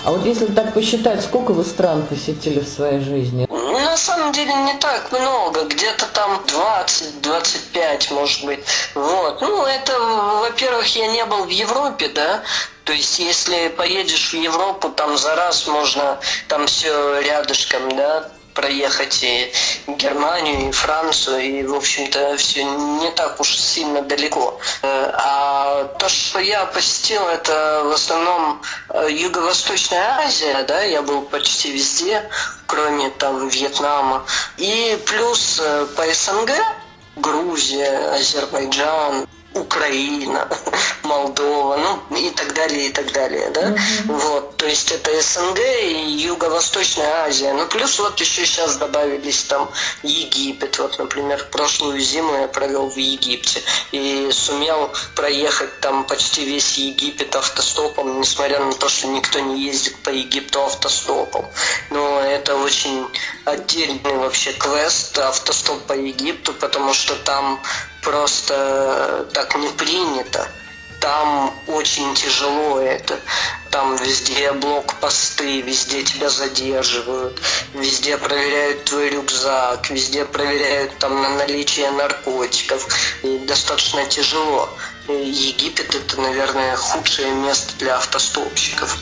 А 0.04 0.10
вот 0.12 0.24
если 0.26 0.46
так 0.46 0.74
посчитать, 0.74 1.22
сколько 1.22 1.52
вы 1.52 1.64
стран 1.64 2.02
посетили 2.06 2.60
в 2.60 2.68
своей 2.68 3.00
жизни? 3.00 3.46
На 3.94 3.98
самом 3.98 4.32
деле 4.32 4.52
не 4.52 4.74
так 4.74 5.12
много, 5.12 5.66
где-то 5.66 6.06
там 6.06 6.42
20-25, 6.48 8.12
может 8.12 8.44
быть. 8.44 8.58
Вот. 8.96 9.40
Ну, 9.40 9.64
это, 9.64 9.96
во-первых, 10.00 10.84
я 10.96 11.06
не 11.06 11.24
был 11.24 11.44
в 11.44 11.48
Европе, 11.48 12.08
да, 12.08 12.42
то 12.82 12.92
есть, 12.92 13.20
если 13.20 13.68
поедешь 13.68 14.32
в 14.32 14.36
Европу, 14.36 14.88
там 14.88 15.16
за 15.16 15.36
раз 15.36 15.68
можно, 15.68 16.18
там 16.48 16.66
все 16.66 17.20
рядышком, 17.20 17.94
да, 17.94 18.32
проехать 18.54 19.22
и 19.22 19.52
Германию, 19.86 20.68
и 20.68 20.72
Францию, 20.72 21.40
и, 21.40 21.62
в 21.64 21.74
общем-то, 21.74 22.36
все 22.36 22.64
не 22.64 23.10
так 23.10 23.40
уж 23.40 23.56
сильно 23.56 24.00
далеко. 24.02 24.58
Э, 24.82 25.10
а 25.14 25.84
то, 25.98 26.08
что 26.08 26.38
я 26.38 26.64
посетил, 26.66 27.26
это 27.28 27.82
в 27.84 27.92
основном 27.92 28.62
э, 28.90 29.08
Юго-Восточная 29.10 30.18
Азия, 30.20 30.62
да, 30.62 30.82
я 30.82 31.02
был 31.02 31.22
почти 31.22 31.72
везде, 31.72 32.22
кроме 32.66 33.10
там 33.10 33.48
Вьетнама. 33.48 34.24
И 34.56 34.98
плюс 35.06 35.60
э, 35.62 35.86
по 35.96 36.04
СНГ, 36.06 36.52
Грузия, 37.16 38.14
Азербайджан, 38.14 39.26
Украина, 39.54 40.48
Молдова, 41.02 41.76
ну 41.76 42.16
и 42.16 42.30
так 42.30 42.54
далее, 42.54 42.88
и 42.88 42.92
так 42.92 43.12
далее, 43.12 43.50
да. 43.50 43.68
Mm-hmm. 43.68 44.04
Вот, 44.06 44.56
то 44.56 44.66
есть 44.66 44.90
это 44.90 45.10
СНГ 45.20 45.58
и 45.58 46.10
Юго-Восточная 46.26 47.26
Азия. 47.26 47.52
Ну 47.52 47.66
плюс 47.66 47.98
вот 47.98 48.18
еще 48.20 48.46
сейчас 48.46 48.76
добавились 48.76 49.44
там 49.44 49.70
Египет. 50.02 50.78
Вот, 50.78 50.98
например, 50.98 51.46
прошлую 51.52 52.00
зиму 52.00 52.34
я 52.40 52.48
провел 52.48 52.90
в 52.90 52.96
Египте 52.96 53.62
и 53.92 54.28
сумел 54.32 54.90
проехать 55.14 55.80
там 55.80 56.04
почти 56.04 56.44
весь 56.44 56.78
Египет 56.78 57.36
автостопом, 57.36 58.20
несмотря 58.20 58.58
на 58.60 58.72
то, 58.72 58.88
что 58.88 59.06
никто 59.08 59.38
не 59.40 59.62
ездит 59.62 59.96
по 60.02 60.10
Египту 60.10 60.62
автостопом. 60.62 61.46
Но 61.90 62.20
это 62.20 62.56
очень 62.56 63.06
отдельный 63.44 64.16
вообще 64.16 64.52
квест 64.52 65.16
автостоп 65.18 65.82
по 65.86 65.92
Египту, 65.92 66.52
потому 66.54 66.94
что 66.94 67.14
там 67.16 67.60
просто 68.04 69.26
так 69.32 69.56
не 69.56 69.68
принято. 69.68 70.46
Там 71.00 71.54
очень 71.66 72.14
тяжело 72.14 72.80
это. 72.80 73.18
Там 73.70 73.96
везде 73.96 74.52
блокпосты, 74.52 75.60
везде 75.62 76.02
тебя 76.02 76.30
задерживают, 76.30 77.40
везде 77.74 78.16
проверяют 78.16 78.84
твой 78.84 79.10
рюкзак, 79.10 79.90
везде 79.90 80.24
проверяют 80.24 80.96
там 80.98 81.20
на 81.20 81.30
наличие 81.30 81.90
наркотиков. 81.90 82.86
И 83.22 83.38
достаточно 83.38 84.06
тяжело. 84.06 84.70
Египет 85.08 85.94
это, 85.94 86.20
наверное, 86.20 86.76
худшее 86.76 87.32
место 87.32 87.74
для 87.78 87.96
автостопщиков. 87.96 88.96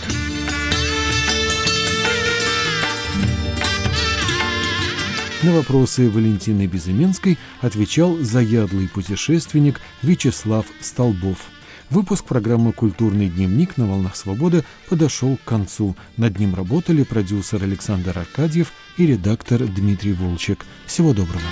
На 5.42 5.50
вопросы 5.50 6.08
Валентины 6.08 6.66
Безыменской 6.66 7.36
отвечал 7.60 8.16
заядлый 8.18 8.88
путешественник 8.88 9.80
Вячеслав 10.00 10.66
Столбов. 10.80 11.38
Выпуск 11.90 12.24
программы 12.24 12.72
«Культурный 12.72 13.28
дневник» 13.28 13.76
на 13.76 13.88
«Волнах 13.88 14.14
свободы» 14.14 14.62
подошел 14.88 15.36
к 15.36 15.44
концу. 15.44 15.96
Над 16.16 16.38
ним 16.38 16.54
работали 16.54 17.02
продюсер 17.02 17.64
Александр 17.64 18.16
Аркадьев 18.16 18.72
и 18.96 19.04
редактор 19.04 19.64
Дмитрий 19.64 20.12
Волчек. 20.12 20.64
Всего 20.86 21.12
доброго. 21.12 21.42